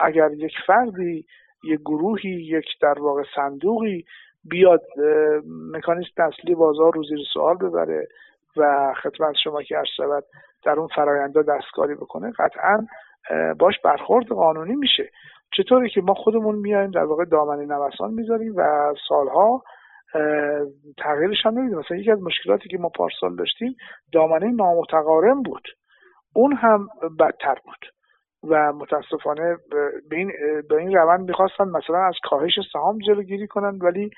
اگر 0.00 0.30
یک 0.32 0.52
فردی 0.66 1.26
یک 1.64 1.80
گروهی 1.80 2.30
یک 2.30 2.64
در 2.82 2.98
واقع 2.98 3.22
صندوقی 3.36 4.04
بیاد 4.44 4.82
مکانیزم 5.72 6.10
اصلی 6.18 6.54
بازار 6.54 6.92
رو 6.94 7.04
زیر 7.04 7.18
سوال 7.32 7.56
ببره 7.56 8.08
و 8.56 8.94
خدمت 9.02 9.34
شما 9.44 9.62
که 9.62 9.76
شود 9.96 10.24
در 10.64 10.72
اون 10.72 10.88
فراینده 10.88 11.42
دستکاری 11.42 11.94
بکنه 11.94 12.32
قطعا 12.38 12.86
باش 13.58 13.74
برخورد 13.84 14.26
قانونی 14.26 14.74
میشه. 14.76 15.10
چطوری 15.56 15.90
که 15.90 16.00
ما 16.00 16.14
خودمون 16.14 16.54
میایم 16.54 16.90
در 16.90 17.04
واقع 17.04 17.24
دامنه 17.24 17.66
نوسان 17.66 18.10
می‌ذاریم 18.10 18.52
و 18.56 18.94
سالها 19.08 19.62
تغییرش 20.98 21.46
هم 21.46 21.58
نمیدیم 21.58 21.78
مثلا 21.78 21.96
یکی 21.96 22.10
از 22.10 22.22
مشکلاتی 22.22 22.68
که 22.68 22.78
ما 22.78 22.88
پارسال 22.88 23.36
داشتیم 23.36 23.76
دامنه 24.12 24.52
نامتقارن 24.52 25.42
بود. 25.42 25.62
اون 26.34 26.52
هم 26.52 26.88
بدتر 27.20 27.54
بود 27.64 27.86
و 28.50 28.72
متاسفانه 28.72 29.56
به 30.10 30.16
این, 30.16 30.32
به 30.68 30.76
این 30.76 30.96
روند 30.96 31.28
می‌خواستن 31.28 31.64
مثلا 31.64 32.06
از 32.06 32.14
کاهش 32.22 32.52
سهام 32.72 32.98
جلوگیری 32.98 33.46
کنن 33.46 33.78
ولی 33.78 34.10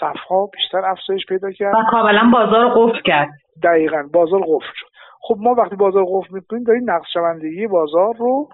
صفها 0.00 0.46
بیشتر 0.46 0.84
افزایش 0.84 1.26
پیدا 1.28 1.52
کرد. 1.52 1.74
و 1.74 1.82
کاملا 1.90 2.30
بازار 2.32 2.68
قفل 2.68 3.00
کرد. 3.04 3.28
دقیقا 3.62 4.08
بازار 4.12 4.40
قفل 4.40 4.72
شد. 4.74 4.86
خب 5.22 5.36
ما 5.38 5.54
وقتی 5.54 5.76
بازار 5.76 6.04
قفل 6.08 6.34
می‌کنیم 6.34 6.62
داریم 6.62 6.90
نقص 6.90 7.06
شوندگی 7.12 7.66
بازار 7.66 8.14
رو 8.16 8.48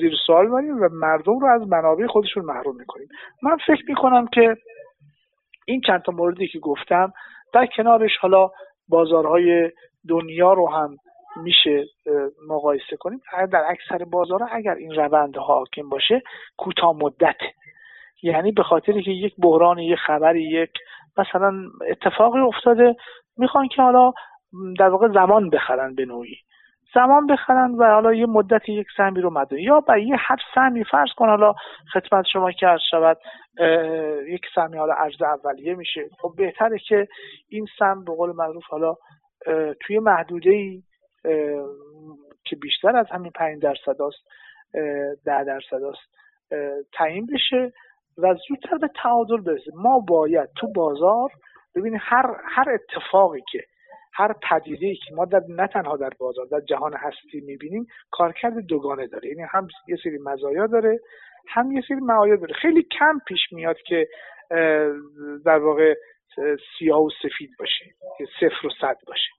زیر 0.00 0.12
سوال 0.26 0.46
می‌بریم 0.46 0.82
و 0.82 0.88
مردم 0.92 1.38
رو 1.38 1.46
از 1.46 1.68
منابع 1.68 2.06
خودشون 2.06 2.44
محروم 2.44 2.76
می‌کنیم. 2.76 3.08
من 3.42 3.56
فکر 3.66 3.84
می‌کنم 3.88 4.26
که 4.26 4.56
این 5.66 5.80
چند 5.80 6.02
تا 6.02 6.12
موردی 6.12 6.48
که 6.48 6.58
گفتم 6.58 7.12
در 7.52 7.66
کنارش 7.66 8.16
حالا 8.20 8.50
بازارهای 8.88 9.70
دنیا 10.08 10.52
رو 10.52 10.68
هم 10.68 10.96
میشه 11.42 11.84
مقایسه 12.48 12.96
کنیم. 12.96 13.20
در 13.52 13.64
اکثر 13.68 14.04
بازارها 14.04 14.48
اگر 14.52 14.74
این 14.74 14.94
روند 14.94 15.36
حاکم 15.36 15.88
باشه 15.88 16.22
کوتاه 16.56 16.96
مدت. 16.96 17.36
یعنی 18.22 18.52
به 18.52 18.62
خاطری 18.62 19.02
که 19.02 19.10
یک 19.10 19.34
بحران 19.38 19.78
یک 19.78 19.98
خبری 19.98 20.42
یک 20.42 20.70
مثلا 21.18 21.54
اتفاقی 21.90 22.40
افتاده 22.40 22.96
می‌خوان 23.36 23.68
که 23.68 23.82
حالا 23.82 24.12
در 24.78 24.88
واقع 24.88 25.08
زمان 25.08 25.50
بخرن 25.50 25.94
به 25.94 26.04
نوعی. 26.04 26.36
زمان 26.94 27.26
بخرن 27.26 27.74
و 27.74 27.84
حالا 27.84 28.14
یه 28.14 28.26
مدت 28.26 28.68
یک 28.68 28.86
سهمی 28.96 29.20
رو 29.20 29.30
مده 29.30 29.62
یا 29.62 29.80
با 29.80 29.96
یه 29.96 30.16
حد 30.16 30.38
سهمی 30.54 30.84
فرض 30.84 31.08
کن 31.16 31.28
حالا 31.28 31.54
خدمت 31.92 32.24
شما 32.32 32.52
که 32.52 32.66
عرض 32.66 32.80
شود 32.90 33.18
یک 34.28 34.42
سهمی 34.54 34.78
حالا 34.78 34.92
عرض 34.92 35.22
اولیه 35.22 35.74
میشه. 35.74 36.08
خب 36.20 36.32
بهتره 36.36 36.78
که 36.78 37.08
این 37.48 37.66
سهم 37.78 38.04
به 38.04 38.14
قول 38.14 38.32
معروف 38.32 38.64
حالا 38.64 38.94
توی 39.80 39.98
محدوده 39.98 40.50
ای 40.50 40.82
که 42.44 42.56
بیشتر 42.56 42.96
از 42.96 43.06
همین 43.10 43.32
5 43.34 43.62
درصد 43.62 44.02
است 44.02 44.28
10 45.24 45.44
درصد 45.44 45.82
است 45.82 46.16
تعیین 46.92 47.26
بشه 47.26 47.72
و 48.18 48.34
زودتر 48.48 48.78
به 48.78 48.88
تعادل 49.02 49.36
برسه. 49.36 49.70
ما 49.74 49.98
باید 50.08 50.48
تو 50.56 50.72
بازار 50.72 51.30
ببینید 51.76 52.00
هر 52.04 52.36
هر 52.44 52.70
اتفاقی 52.70 53.42
که 53.52 53.64
هر 54.16 54.32
پدیده 54.50 54.94
که 54.94 55.14
ما 55.14 55.24
در 55.24 55.42
نه 55.48 55.66
تنها 55.66 55.96
در 55.96 56.10
بازار 56.18 56.46
در 56.46 56.60
جهان 56.60 56.94
هستی 56.94 57.40
می‌بینیم 57.40 57.86
کارکرد 58.10 58.66
دوگانه 58.66 59.06
داره. 59.06 59.28
یعنی 59.28 59.42
هم 59.42 59.68
یه 59.88 59.96
سری 60.04 60.18
مزایا 60.18 60.66
داره 60.66 61.00
هم 61.48 61.72
یه 61.72 61.82
سری 61.88 62.00
معایا 62.00 62.36
داره. 62.36 62.54
خیلی 62.54 62.82
کم 62.82 63.18
پیش 63.26 63.40
میاد 63.52 63.76
که 63.76 64.08
در 65.44 65.58
واقع 65.58 65.94
سیاه 66.78 67.02
و 67.02 67.10
سفید 67.22 67.50
باشه 67.58 67.84
که 68.18 68.26
صفر 68.40 68.66
و 68.66 68.70
صد 68.80 68.96
باشه. 69.06 69.30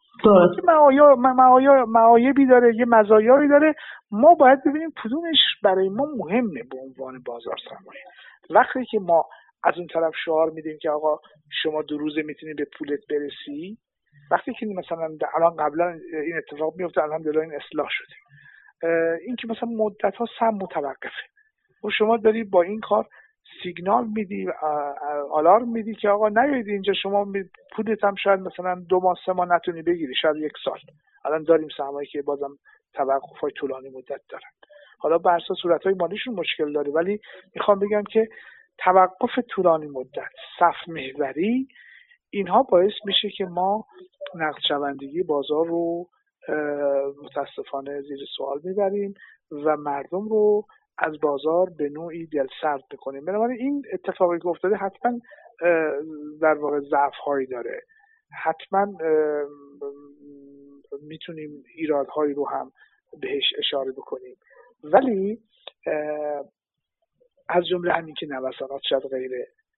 معایا 0.64 1.16
معایا 1.16 1.86
معایبی 1.86 2.46
داره 2.46 2.76
یه 2.76 2.86
مزایایی 2.86 3.50
داره. 3.50 3.76
ما 4.12 4.36
باید 4.36 4.60
ببینیم 4.66 4.94
کدومش 5.04 5.38
برای 5.64 5.90
ما 5.90 6.06
مهمه 6.18 6.64
به 6.64 6.78
عنوان 6.78 7.24
بازار 7.26 7.56
سرمایه. 7.70 8.02
وقتی 8.50 8.86
که 8.86 9.00
ما 9.00 9.26
از 9.64 9.78
اون 9.78 9.88
طرف 9.88 10.14
شعار 10.26 10.50
میدیم 10.50 10.78
که 10.82 10.90
آقا 10.90 11.20
شما 11.64 11.82
دو 11.82 11.98
روزه 11.98 12.22
می‌تونی 12.22 12.54
به 12.54 12.68
پولت 12.78 13.00
برسی 13.10 13.78
وقتی 14.32 14.54
که 14.54 14.66
مثلا 14.66 15.18
الان 15.36 15.56
قبلا 15.56 16.00
این 16.14 16.38
اتفاق 16.38 16.74
میفته 16.76 17.04
الحمدلله 17.04 17.42
این 17.42 17.56
اصلاح 17.56 17.88
شده. 17.90 18.16
این 19.26 19.36
که 19.36 19.48
مثلا 19.48 19.70
مدت 19.70 20.16
ها 20.16 20.26
سم 20.40 20.50
متوقفه. 20.50 21.24
و 21.84 21.90
شما 21.90 22.18
داری 22.18 22.44
با 22.44 22.62
این 22.62 22.80
کار 22.80 23.08
سیگنال 23.64 24.08
میدی 24.16 24.48
آلارم 25.32 25.72
میدی 25.72 25.96
که 25.96 26.10
آقا 26.10 26.30
نیایید 26.30 26.68
اینجا 26.68 26.94
شما 26.94 27.34
پولت 27.76 28.04
هم 28.04 28.16
شاید 28.16 28.40
مثلا 28.40 28.76
دو 28.90 29.00
ماه 29.00 29.18
سه 29.26 29.34
ماه 29.34 29.48
نتونی 29.56 29.82
بگیری 29.82 30.16
شاید 30.16 30.36
یک 30.36 30.54
سال. 30.66 30.80
الان 31.26 31.44
داریم 31.44 31.68
سرمایه 31.78 32.08
که 32.08 32.22
بازم 32.22 32.58
توقف 32.94 33.38
های 33.40 33.52
طولانی 33.52 33.90
مدت 33.90 34.22
دارن. 34.30 34.50
حالا 35.00 35.18
بر 35.18 35.36
اساس 35.36 35.58
صورت 35.62 35.84
های 35.84 35.94
مالیشون 35.94 36.36
مشکل 36.36 36.74
داره 36.74 36.92
ولی 36.92 37.20
می‌خوام 37.56 37.80
بگم 37.80 38.04
که 38.04 38.28
توقف 38.78 39.40
طولانی 39.50 39.88
مدت 39.88 40.32
صف 40.60 40.88
محوری 40.88 41.68
اینها 42.30 42.64
باعث 42.64 42.94
میشه 43.06 43.30
که 43.30 43.46
ما 43.46 43.86
نقد 44.36 44.60
شوندگی 44.68 45.24
بازار 45.24 45.68
رو 45.68 46.08
متاسفانه 47.24 48.02
زیر 48.02 48.20
سوال 48.38 48.62
می‌بریم 48.64 49.14
و 49.52 49.78
مردم 49.78 50.28
رو 50.28 50.66
از 50.98 51.20
بازار 51.22 51.70
به 51.70 51.90
نوعی 51.90 52.28
دل 52.28 52.48
سرد 52.62 52.84
بکنیم 52.92 53.26
بنابراین 53.26 53.58
این 53.60 53.84
اتفاقی 53.94 54.40
که 54.40 54.48
افتاده 54.48 54.76
حتما 54.76 55.20
در 56.42 56.54
واقع 56.54 56.80
ضعف 56.80 57.16
هایی 57.26 57.48
داره. 57.48 57.82
حتما 58.44 58.88
می‌تونیم 61.02 61.64
ایرادهایی 61.76 62.34
رو 62.34 62.50
هم 62.50 62.72
بهش 63.22 63.54
اشاره 63.58 63.92
بکنیم. 63.92 64.36
ولی 64.84 65.40
از 67.50 67.68
جمله 67.68 67.94
همین 67.94 68.16
که 68.16 68.26
نوسانات 68.26 68.82
شاید 68.90 69.04
غیر 69.04 69.32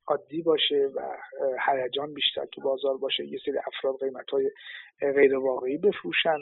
عادی 0.10 0.42
باشه 0.42 0.90
و 0.96 1.02
هیجان 1.68 2.14
بیشتر 2.14 2.46
تو 2.46 2.62
بازار 2.62 2.98
باشه 2.98 3.26
یه 3.26 3.40
سری 3.46 3.58
افراد 3.58 4.00
قیمت 4.00 4.30
های 4.30 4.52
غیر 5.00 5.38
واقعی 5.38 5.78
بفروشن 5.78 6.38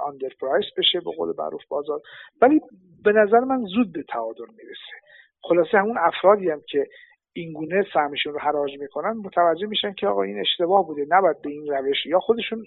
آندر 0.00 0.28
پرایس 0.40 0.66
بشه 0.76 1.00
به 1.00 1.10
قول 1.16 1.34
معروف 1.38 1.62
بازار. 1.68 2.00
ولی 2.42 2.60
به 3.04 3.12
نظر 3.12 3.40
من 3.40 3.64
زود 3.64 3.92
به 3.92 4.02
تعادل 4.02 4.46
می‌رسه. 4.56 4.96
خلاصه 5.42 5.78
همون 5.78 5.98
افرادی 5.98 6.50
هم 6.50 6.60
که 6.68 6.86
اینگونه 7.32 7.86
سهمشون 7.94 8.32
رو 8.32 8.38
حراج 8.38 8.78
می‌کنن 8.78 9.12
متوجه 9.12 9.66
میشن 9.66 9.92
که 9.92 10.06
آقا 10.06 10.22
این 10.22 10.40
اشتباه 10.40 10.86
بوده 10.86 11.06
نباید 11.08 11.42
به 11.42 11.50
این 11.50 11.66
روش 11.66 12.06
یا 12.06 12.20
خودشون 12.20 12.66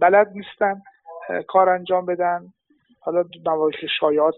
بلد 0.00 0.32
نیستن 0.34 0.82
کار 1.48 1.68
انجام 1.68 2.06
بدن. 2.06 2.40
حالا 3.06 3.24
مواقع 3.46 3.70
شایعات 4.00 4.34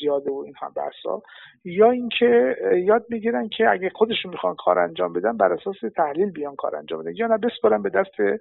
زیاده 0.00 0.30
و 0.30 0.42
این 0.44 0.54
هم 0.60 0.72
بحثا 0.76 1.22
یا 1.64 1.90
اینکه 1.90 2.56
یاد 2.84 3.06
می‌گیرن 3.08 3.48
که 3.48 3.70
اگه 3.70 3.90
خودشون 3.94 4.30
می‌خوان 4.30 4.54
کار 4.54 4.78
انجام 4.78 5.12
بدن 5.12 5.36
بر 5.36 5.52
اساس 5.52 5.76
تحلیل 5.96 6.30
بیان 6.30 6.56
کار 6.56 6.76
انجام 6.76 7.02
بدن 7.02 7.14
یا 7.16 7.26
نه 7.26 7.38
بسپارن 7.38 7.82
به 7.82 7.90
دست 7.90 8.40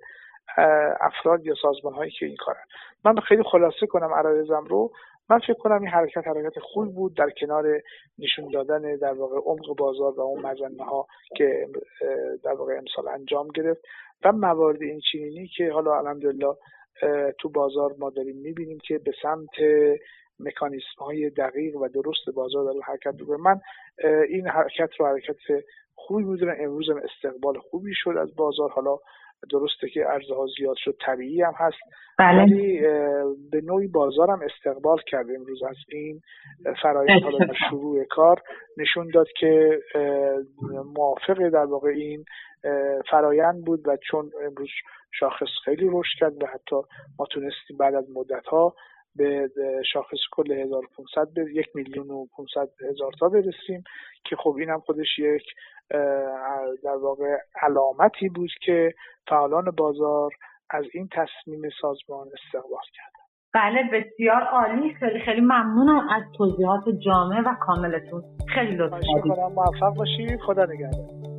افراد 1.02 1.46
یا 1.46 1.54
سازمان 1.62 1.94
هایی 1.94 2.12
که 2.12 2.26
این 2.26 2.36
کارن. 2.36 2.64
من 3.06 3.16
خیلی 3.16 3.44
خلاصه 3.44 3.88
کنم 3.88 4.14
عرایزم 4.14 4.64
رو. 4.70 4.92
من 5.30 5.40
فکر 5.40 5.54
کنم 5.54 5.82
این 5.82 5.92
حرکت 5.92 6.28
حرکت 6.28 6.60
خوب 6.60 6.96
بود 6.96 7.18
در 7.18 7.30
کنار 7.30 7.82
نشون 8.20 8.52
دادن 8.54 8.96
در 8.96 9.14
واقع 9.14 9.38
عمق 9.46 9.76
بازار 9.78 10.14
و 10.14 10.22
اون 10.22 10.42
مزنه 10.42 10.84
ها 10.84 11.08
که 11.36 11.68
در 12.44 12.54
واقع 12.54 12.74
امسال 12.78 13.08
انجام 13.08 13.48
گرفت. 13.48 13.82
و 14.26 14.32
موارد 14.32 14.82
این 14.82 15.00
چینی 15.12 15.48
که 15.48 15.72
حالا 15.72 15.98
الحمدلله 15.98 16.56
تو 17.40 17.50
بازار 17.50 17.96
ما 18.00 18.10
داریم 18.10 18.36
می‌بینیم 18.36 18.78
که 18.84 18.98
به 18.98 19.12
سمت 19.22 19.50
مکانیسم 20.40 21.00
های 21.00 21.30
دقیق 21.30 21.76
و 21.76 21.88
درست 21.88 22.30
بازار 22.36 22.64
داره 22.64 22.80
حرکت 22.82 23.14
می‌کنه. 23.20 23.38
من 23.38 23.60
این 24.30 24.48
حرکت 24.48 24.90
رو 25.00 25.06
حرکت 25.06 25.36
خوبی 25.96 26.24
بودن 26.24 26.56
امروز 26.60 26.90
هم 26.90 26.98
استقبال 26.98 27.60
خوبی 27.60 27.94
شد 27.94 28.18
از 28.18 28.36
بازار. 28.36 28.70
حالا 28.70 28.98
درسته 29.52 29.90
که 29.90 30.10
ارزها 30.10 30.46
زیاد 30.58 30.76
شد 30.78 30.96
طبیعی 31.06 31.42
هم 31.42 31.54
هست. 31.58 31.78
بله. 32.20 32.42
ولی 32.42 32.80
به 33.52 33.62
نوعی 33.64 33.88
بازار 33.88 34.30
هم 34.30 34.40
استقبال 34.42 34.98
کرد 35.08 35.26
امروز 35.36 35.64
از 35.64 35.76
این 35.90 36.22
فرایند. 36.82 37.24
حالا 37.24 37.38
در 37.38 37.54
شروع 37.70 38.04
کار 38.04 38.42
نشون 38.78 39.10
داد 39.14 39.28
که 39.40 39.80
موافق 40.96 41.50
در 41.50 41.66
واقع 41.66 41.90
این 41.90 42.26
فرایند 43.12 43.66
بود 43.66 43.88
و 43.88 43.98
چون 44.12 44.32
امروز 44.46 44.70
شاخص 45.12 45.50
خیلی 45.66 45.90
رشد 45.92 46.20
کرد 46.20 46.44
و 46.44 46.46
حتی 46.46 46.76
ما 47.20 47.26
تونستیم 47.26 47.78
بعد 47.80 47.96
از 47.96 48.06
مدت 48.16 48.46
ها 48.46 48.76
به 49.16 49.50
شاخص 49.94 50.18
کل 50.32 50.52
1500 50.52 51.34
به 51.34 51.46
یک 51.54 51.68
میلیون 51.76 52.12
و 52.12 52.26
500 52.38 52.70
هزار 52.90 53.12
تا 53.20 53.30
برسیم 53.30 53.84
که 54.26 54.36
خب 54.36 54.56
این 54.60 54.70
هم 54.70 54.80
خودش 54.80 55.20
یک 55.20 55.44
در 56.84 56.96
واقع 57.02 57.38
علامتی 57.62 58.30
بود 58.30 58.50
که 58.62 58.94
فعالان 59.28 59.72
بازار 59.72 60.32
از 60.70 60.86
این 60.94 61.10
تصمیم 61.12 61.62
سازمان 61.82 62.28
استقبال 62.28 62.84
کرد 62.94 63.20
بله 63.54 63.84
بسیار 63.94 64.42
عالی. 64.42 64.94
خیلی 64.94 65.20
خیلی 65.20 65.42
ممنونم 65.42 66.08
از 66.10 66.24
توضیحات 66.38 66.84
جامع 67.06 67.42
و 67.46 67.56
کاملتون. 67.62 68.24
خیلی 68.48 68.76
لطفا 68.76 69.50
موفق 69.50 69.96
باشید 69.98 70.40
خدا 70.40 70.66
نگهدار. 70.66 71.39